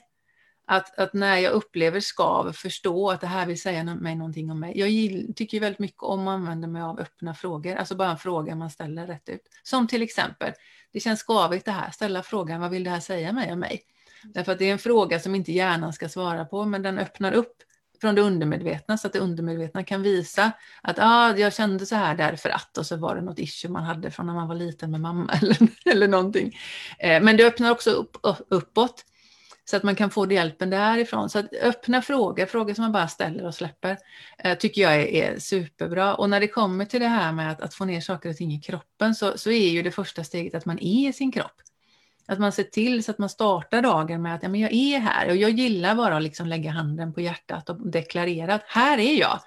att, 0.71 0.99
att 0.99 1.13
när 1.13 1.37
jag 1.37 1.53
upplever 1.53 1.99
skav, 1.99 2.51
förstå 2.51 3.09
att 3.09 3.21
det 3.21 3.27
här 3.27 3.45
vill 3.45 3.61
säga 3.61 3.83
mig 3.83 4.15
någonting 4.15 4.51
om 4.51 4.59
mig. 4.59 4.79
Jag 4.79 5.35
tycker 5.35 5.59
väldigt 5.59 5.79
mycket 5.79 6.03
om 6.03 6.27
att 6.27 6.33
använda 6.33 6.67
mig 6.67 6.81
av 6.81 6.99
öppna 6.99 7.33
frågor, 7.33 7.75
alltså 7.75 7.95
bara 7.95 8.09
en 8.09 8.17
fråga 8.17 8.55
man 8.55 8.69
ställer 8.69 9.07
rätt 9.07 9.29
ut. 9.29 9.41
Som 9.63 9.87
till 9.87 10.01
exempel, 10.01 10.53
det 10.91 10.99
känns 10.99 11.23
skavigt 11.23 11.65
det 11.65 11.71
här, 11.71 11.91
ställa 11.91 12.23
frågan, 12.23 12.61
vad 12.61 12.71
vill 12.71 12.83
det 12.83 12.89
här 12.89 12.99
säga 12.99 13.31
mig 13.31 13.53
om 13.53 13.59
mig? 13.59 13.81
Därför 14.23 14.51
att 14.51 14.59
det 14.59 14.65
är 14.65 14.71
en 14.71 14.79
fråga 14.79 15.19
som 15.19 15.35
inte 15.35 15.51
hjärnan 15.51 15.93
ska 15.93 16.09
svara 16.09 16.45
på, 16.45 16.65
men 16.65 16.81
den 16.81 16.99
öppnar 16.99 17.31
upp 17.31 17.55
från 18.01 18.15
det 18.15 18.21
undermedvetna 18.21 18.97
så 18.97 19.07
att 19.07 19.13
det 19.13 19.19
undermedvetna 19.19 19.83
kan 19.83 20.01
visa 20.01 20.51
att 20.81 20.99
ah, 20.99 21.37
jag 21.37 21.53
kände 21.53 21.85
så 21.85 21.95
här 21.95 22.15
därför 22.15 22.49
att 22.49 22.77
och 22.77 22.85
så 22.85 22.95
var 22.95 23.15
det 23.15 23.21
något 23.21 23.39
issue 23.39 23.71
man 23.71 23.83
hade 23.83 24.11
från 24.11 24.25
när 24.25 24.33
man 24.33 24.47
var 24.47 24.55
liten 24.55 24.91
med 24.91 25.01
mamma 25.01 25.33
eller, 25.41 25.57
eller 25.85 26.07
någonting. 26.07 26.57
Eh, 26.99 27.21
men 27.21 27.37
det 27.37 27.45
öppnar 27.45 27.71
också 27.71 27.91
upp, 27.91 28.17
uppåt 28.49 29.05
så 29.65 29.77
att 29.77 29.83
man 29.83 29.95
kan 29.95 30.09
få 30.09 30.31
hjälpen 30.31 30.69
därifrån. 30.69 31.29
Så 31.29 31.39
att 31.39 31.53
öppna 31.61 32.01
frågor, 32.01 32.45
frågor 32.45 32.73
som 32.73 32.81
man 32.81 32.91
bara 32.91 33.07
ställer 33.07 33.45
och 33.45 33.55
släpper, 33.55 33.97
eh, 34.37 34.57
tycker 34.57 34.81
jag 34.81 34.93
är, 34.95 35.07
är, 35.07 35.39
superbra. 35.39 36.15
Och 36.15 36.29
när 36.29 36.39
det 36.39 36.47
kommer 36.47 36.85
till 36.85 37.01
det 37.01 37.07
här 37.07 37.31
med 37.31 37.51
att, 37.51 37.61
att, 37.61 37.73
få 37.73 37.85
ner 37.85 38.01
saker 38.01 38.29
och 38.29 38.35
ting 38.35 38.53
i 38.53 38.61
kroppen 38.61 39.15
så, 39.15 39.37
så 39.37 39.51
är 39.51 39.69
ju 39.69 39.81
det 39.81 39.91
första 39.91 40.23
steget 40.23 40.55
att 40.55 40.65
man 40.65 40.79
är 40.79 41.09
i 41.09 41.13
sin 41.13 41.31
kropp. 41.31 41.61
Att 42.31 42.39
man 42.39 42.51
ser 42.51 42.63
till 42.63 43.03
så 43.03 43.11
att 43.11 43.17
man 43.17 43.29
startar 43.29 43.81
dagen 43.81 44.21
med 44.21 44.35
att 44.35 44.43
ja, 44.43 44.49
men 44.49 44.59
jag 44.59 44.73
är 44.73 44.99
här 44.99 45.29
och 45.29 45.35
jag 45.35 45.49
gillar 45.49 45.95
bara 45.95 46.17
att 46.17 46.23
liksom 46.23 46.47
lägga 46.47 46.71
handen 46.71 47.13
på 47.13 47.21
hjärtat 47.21 47.69
och 47.69 47.91
deklarera 47.91 48.53
att 48.53 48.63
här 48.67 48.97
är 48.97 49.19
jag. 49.19 49.39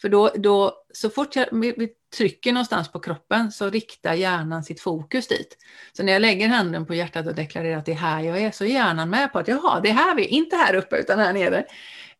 För 0.00 0.08
då, 0.08 0.30
då 0.36 0.72
så 0.92 1.10
fort 1.10 1.36
jag, 1.36 1.46
vi 1.52 1.88
trycker 2.16 2.52
någonstans 2.52 2.92
på 2.92 3.00
kroppen 3.00 3.52
så 3.52 3.70
riktar 3.70 4.14
hjärnan 4.14 4.64
sitt 4.64 4.80
fokus 4.80 5.28
dit. 5.28 5.56
Så 5.92 6.02
när 6.02 6.12
jag 6.12 6.22
lägger 6.22 6.48
handen 6.48 6.86
på 6.86 6.94
hjärtat 6.94 7.26
och 7.26 7.34
deklarerar 7.34 7.78
att 7.78 7.86
det 7.86 7.92
är 7.92 7.96
här 7.96 8.20
jag 8.20 8.42
är 8.42 8.50
så 8.50 8.64
är 8.64 8.68
hjärnan 8.68 9.10
med 9.10 9.32
på 9.32 9.38
att 9.38 9.48
jaha, 9.48 9.80
det 9.80 9.88
är 9.88 9.94
här 9.94 10.14
vi 10.14 10.24
är, 10.24 10.28
inte 10.28 10.56
här 10.56 10.74
uppe 10.74 10.96
utan 10.96 11.18
här 11.18 11.32
nere. 11.32 11.64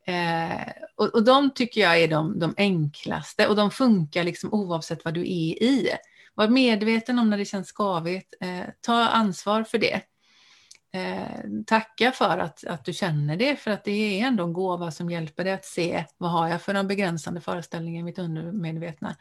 Eh, 0.06 0.72
och, 0.96 1.14
och 1.14 1.24
de 1.24 1.50
tycker 1.50 1.80
jag 1.80 2.00
är 2.00 2.08
de, 2.08 2.38
de 2.38 2.54
enklaste 2.56 3.46
och 3.46 3.56
de 3.56 3.70
funkar 3.70 4.24
liksom 4.24 4.52
oavsett 4.52 5.04
vad 5.04 5.14
du 5.14 5.20
är 5.20 5.62
i. 5.62 5.90
Var 6.38 6.48
medveten 6.48 7.18
om 7.18 7.30
när 7.30 7.38
det 7.38 7.44
känns 7.44 7.72
skavigt. 7.72 8.34
Eh, 8.40 8.64
ta 8.80 9.08
ansvar 9.08 9.64
för 9.64 9.78
det. 9.78 10.00
Eh, 10.92 11.62
tacka 11.66 12.12
för 12.12 12.38
att, 12.38 12.64
att 12.66 12.84
du 12.84 12.92
känner 12.92 13.36
det, 13.36 13.56
för 13.56 13.70
att 13.70 13.84
det 13.84 14.20
är 14.20 14.26
ändå 14.26 14.44
en 14.44 14.52
gåva 14.52 14.90
som 14.90 15.10
hjälper 15.10 15.44
dig 15.44 15.52
att 15.52 15.64
se 15.64 16.04
vad 16.18 16.30
har 16.30 16.48
jag 16.48 16.62
för 16.62 16.74
de 16.74 16.88
begränsande 16.88 17.40
föreställningar 17.40 18.00
i 18.00 18.02
mitt 18.02 18.18
undermedvetna 18.18 19.16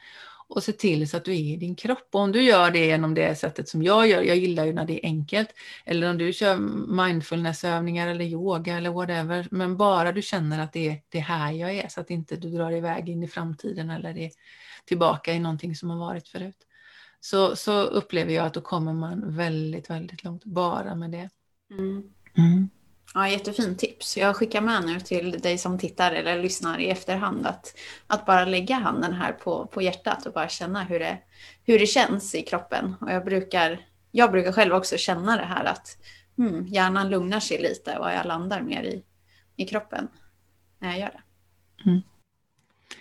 och 0.47 0.63
se 0.63 0.71
till 0.71 1.10
så 1.10 1.17
att 1.17 1.25
du 1.25 1.32
är 1.32 1.36
i 1.36 1.56
din 1.56 1.75
kropp. 1.75 2.10
Och 2.12 2.19
om 2.19 2.32
du 2.32 2.41
gör 2.41 2.71
det 2.71 2.86
genom 2.86 3.13
det 3.13 3.36
sättet 3.36 3.69
som 3.69 3.84
jag 3.84 4.08
gör, 4.08 4.21
jag 4.21 4.38
gillar 4.38 4.65
ju 4.65 4.73
när 4.73 4.86
det 4.86 5.06
är 5.06 5.10
enkelt, 5.10 5.49
eller 5.86 6.10
om 6.10 6.17
du 6.17 6.34
kör 6.34 6.58
mindfulnessövningar 6.95 8.08
eller 8.08 8.25
yoga 8.25 8.77
eller 8.77 8.89
whatever, 8.89 9.47
men 9.51 9.77
bara 9.77 10.12
du 10.12 10.21
känner 10.21 10.60
att 10.60 10.73
det 10.73 10.88
är, 10.88 11.01
det 11.10 11.19
här 11.19 11.51
jag 11.51 11.73
är, 11.73 11.88
så 11.88 12.01
att 12.01 12.10
inte 12.10 12.36
du 12.36 12.49
drar 12.49 12.71
iväg 12.71 13.10
in 13.10 13.23
i 13.23 13.27
framtiden 13.27 13.89
eller 13.89 14.17
är 14.17 14.32
tillbaka 14.86 15.34
i 15.34 15.39
någonting 15.39 15.75
som 15.75 15.89
har 15.89 15.97
varit 15.97 16.27
förut. 16.27 16.66
Så, 17.19 17.56
så 17.56 17.82
upplever 17.82 18.34
jag 18.34 18.45
att 18.45 18.53
då 18.53 18.62
kommer 18.62 18.93
man 18.93 19.36
väldigt, 19.36 19.89
väldigt 19.89 20.23
långt 20.23 20.45
bara 20.45 20.95
med 20.95 21.12
det. 21.12 21.30
Mm. 21.71 22.03
Mm. 22.38 22.69
Ja, 23.13 23.30
jättefint 23.30 23.80
tips. 23.80 24.17
Jag 24.17 24.36
skickar 24.36 24.62
med 24.62 24.86
nu 24.86 24.99
till 24.99 25.32
dig 25.32 25.58
som 25.58 25.80
tittar 25.80 26.12
eller 26.12 26.41
lyssnar 26.41 26.80
i 26.80 26.89
efterhand 26.89 27.47
att, 27.47 27.77
att 28.08 28.25
bara 28.25 28.45
lägga 28.45 28.75
handen 28.75 29.13
här 29.13 29.32
på, 29.32 29.67
på 29.67 29.82
hjärtat 29.82 30.25
och 30.25 30.34
bara 30.34 30.49
känna 30.49 30.84
hur 30.84 30.99
det, 30.99 31.17
hur 31.63 31.80
det 31.80 31.88
känns 31.88 32.36
i 32.36 32.41
kroppen. 32.41 32.95
Och 33.01 33.12
jag 33.12 33.25
brukar, 33.25 33.86
jag 34.12 34.32
brukar 34.32 34.51
själv 34.51 34.73
också 34.73 34.97
känna 34.97 35.38
det 35.38 35.45
här 35.45 35.65
att 35.65 35.97
hmm, 36.38 36.67
hjärnan 36.67 37.10
lugnar 37.10 37.39
sig 37.39 37.62
lite 37.62 37.97
och 37.97 38.12
jag 38.12 38.25
landar 38.25 38.62
mer 38.62 38.84
i, 38.84 39.03
i 39.56 39.65
kroppen 39.65 40.08
när 40.80 40.89
jag 40.89 40.99
gör 40.99 41.12
det. 41.12 41.21
Mm. 41.89 42.01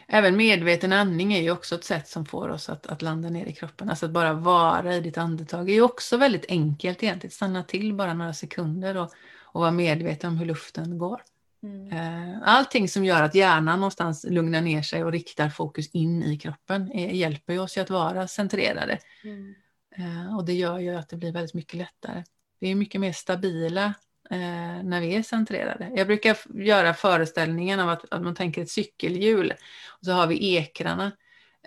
Även 0.08 0.36
medveten 0.36 0.92
andning 0.92 1.32
är 1.32 1.42
ju 1.42 1.50
också 1.50 1.74
ett 1.74 1.84
sätt 1.84 2.08
som 2.08 2.26
får 2.26 2.48
oss 2.48 2.68
att, 2.68 2.86
att 2.86 3.02
landa 3.02 3.30
ner 3.30 3.46
i 3.46 3.52
kroppen. 3.52 3.90
Alltså 3.90 4.06
att 4.06 4.12
bara 4.12 4.32
vara 4.32 4.94
i 4.94 5.00
ditt 5.00 5.18
andetag 5.18 5.70
är 5.70 5.74
ju 5.74 5.82
också 5.82 6.16
väldigt 6.16 6.44
enkelt 6.48 7.02
egentligen. 7.02 7.30
Stanna 7.30 7.62
till 7.62 7.94
bara 7.94 8.14
några 8.14 8.32
sekunder 8.32 8.96
och, 8.96 9.10
och 9.42 9.60
vara 9.60 9.70
medveten 9.70 10.30
om 10.30 10.38
hur 10.38 10.46
luften 10.46 10.98
går. 10.98 11.22
Mm. 11.62 11.92
Eh, 11.92 12.38
allting 12.42 12.88
som 12.88 13.04
gör 13.04 13.22
att 13.22 13.34
hjärnan 13.34 13.80
någonstans 13.80 14.26
lugnar 14.28 14.60
ner 14.60 14.82
sig 14.82 15.04
och 15.04 15.12
riktar 15.12 15.48
fokus 15.48 15.90
in 15.90 16.22
i 16.22 16.38
kroppen 16.38 16.92
är, 16.92 17.10
hjälper 17.10 17.58
oss 17.58 17.76
ju 17.76 17.80
att 17.80 17.90
vara 17.90 18.28
centrerade. 18.28 18.98
Mm. 19.24 19.54
Eh, 19.96 20.36
och 20.36 20.44
det 20.44 20.52
gör 20.52 20.78
ju 20.78 20.96
att 20.96 21.08
det 21.08 21.16
blir 21.16 21.32
väldigt 21.32 21.54
mycket 21.54 21.74
lättare. 21.74 22.24
Vi 22.60 22.70
är 22.70 22.74
mycket 22.74 23.00
mer 23.00 23.12
stabila 23.12 23.94
eh, 24.30 24.84
när 24.84 25.00
vi 25.00 25.14
är 25.14 25.22
centrerade. 25.22 25.90
Jag 25.94 26.06
brukar 26.06 26.36
göra 26.54 26.94
föreställningen 26.94 27.80
av 27.80 27.88
att, 27.88 28.12
att 28.12 28.22
man 28.22 28.34
tänker 28.34 28.62
ett 28.62 28.70
cykelhjul 28.70 29.54
och 29.98 30.04
så 30.04 30.12
har 30.12 30.26
vi 30.26 30.56
ekrarna. 30.56 31.12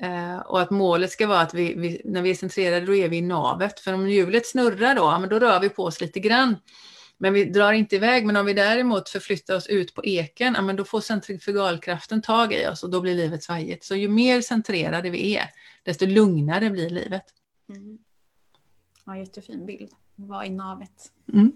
Eh, 0.02 0.38
och 0.38 0.62
att 0.62 0.70
målet 0.70 1.12
ska 1.12 1.28
vara 1.28 1.42
att 1.42 1.54
vi, 1.54 1.74
vi, 1.74 2.02
när 2.06 2.22
vi 2.22 2.30
är 2.30 2.36
centrerade 2.36 2.86
då 2.86 2.96
är 2.96 3.10
vi 3.10 3.18
i 3.18 3.22
navet. 3.22 3.80
För 3.80 3.94
om 3.94 4.10
hjulet 4.10 4.48
snurrar 4.48 4.96
då, 4.96 5.20
men 5.20 5.30
då 5.30 5.40
rör 5.40 5.60
vi 5.60 5.70
på 5.70 5.84
oss 5.84 6.02
lite 6.02 6.20
grann. 6.20 6.56
Men 7.22 7.34
vi 7.34 7.46
drar 7.46 7.74
inte 7.74 7.96
iväg. 7.96 8.26
Men 8.26 8.36
om 8.36 8.46
vi 8.46 8.54
däremot 8.54 9.10
förflyttar 9.10 9.56
oss 9.56 9.68
ut 9.68 9.94
på 9.94 10.06
eken, 10.06 10.54
ja, 10.54 10.62
men 10.62 10.76
då 10.76 10.84
får 10.86 11.02
centrifugalkraften 11.02 12.22
tag 12.22 12.54
i 12.54 12.68
oss 12.68 12.84
och 12.84 12.90
då 12.90 13.02
blir 13.02 13.16
livet 13.16 13.44
svajigt. 13.44 13.84
Så 13.84 13.96
ju 13.96 14.08
mer 14.08 14.42
centrerade 14.42 15.10
vi 15.10 15.36
är, 15.36 15.50
desto 15.84 16.06
lugnare 16.06 16.70
blir 16.70 16.90
livet. 16.90 17.24
Mm. 17.70 17.98
Ja, 19.06 19.18
jättefin 19.18 19.66
bild. 19.66 19.92
Var 20.16 20.44
i 20.44 20.50
navet. 20.50 21.12
Mm. 21.34 21.52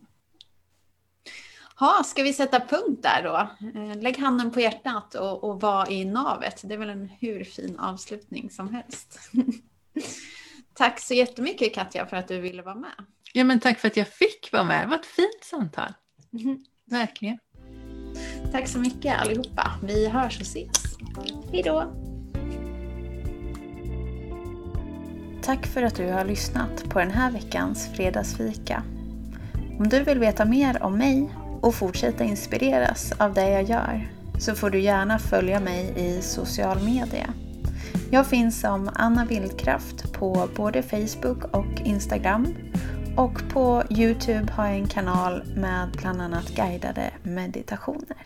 Ha, 1.83 2.03
ska 2.03 2.23
vi 2.23 2.33
sätta 2.33 2.59
punkt 2.59 3.03
där 3.03 3.23
då? 3.23 3.49
Eh, 3.79 4.01
lägg 4.01 4.17
handen 4.17 4.51
på 4.51 4.59
hjärtat 4.59 5.15
och, 5.15 5.43
och 5.43 5.61
var 5.61 5.91
i 5.91 6.05
navet. 6.05 6.61
Det 6.63 6.73
är 6.73 6.77
väl 6.77 6.89
en 6.89 7.09
hur 7.19 7.43
fin 7.43 7.79
avslutning 7.79 8.49
som 8.49 8.73
helst. 8.73 9.19
tack 10.73 10.99
så 10.99 11.13
jättemycket 11.13 11.75
Katja 11.75 12.05
för 12.05 12.17
att 12.17 12.27
du 12.27 12.39
ville 12.39 12.61
vara 12.61 12.75
med. 12.75 13.05
Ja, 13.33 13.43
men 13.43 13.59
tack 13.59 13.79
för 13.79 13.87
att 13.87 13.97
jag 13.97 14.07
fick 14.07 14.49
vara 14.51 14.63
med. 14.63 14.85
Det 14.85 14.89
var 14.89 14.95
ett 14.95 15.05
fint 15.05 15.43
samtal. 15.43 15.93
Mm. 16.33 16.59
Verkligen. 16.85 17.37
Tack 18.51 18.67
så 18.67 18.79
mycket 18.79 19.21
allihopa. 19.21 19.71
Vi 19.83 20.07
hörs 20.07 20.35
och 20.35 20.41
ses. 20.41 20.97
Hej 21.51 21.63
då! 21.63 21.93
Tack 25.43 25.67
för 25.67 25.83
att 25.83 25.95
du 25.95 26.11
har 26.11 26.25
lyssnat 26.25 26.89
på 26.89 26.99
den 26.99 27.11
här 27.11 27.31
veckans 27.31 27.87
fredagsfika. 27.95 28.83
Om 29.79 29.89
du 29.89 30.03
vill 30.03 30.19
veta 30.19 30.45
mer 30.45 30.83
om 30.83 30.97
mig 30.97 31.42
och 31.63 31.75
fortsätta 31.75 32.23
inspireras 32.23 33.13
av 33.17 33.33
det 33.33 33.49
jag 33.49 33.63
gör 33.63 34.07
så 34.39 34.55
får 34.55 34.69
du 34.69 34.79
gärna 34.79 35.19
följa 35.19 35.59
mig 35.59 35.93
i 35.95 36.21
social 36.21 36.83
media. 36.83 37.33
Jag 38.11 38.27
finns 38.27 38.59
som 38.59 38.89
Anna 38.93 39.25
Vildkraft 39.25 40.13
på 40.13 40.49
både 40.55 40.83
Facebook 40.83 41.43
och 41.51 41.81
Instagram 41.85 42.47
och 43.17 43.49
på 43.49 43.83
Youtube 43.89 44.51
har 44.53 44.65
jag 44.65 44.75
en 44.75 44.87
kanal 44.87 45.43
med 45.55 45.89
bland 45.97 46.21
annat 46.21 46.49
guidade 46.49 47.11
meditationer. 47.23 48.17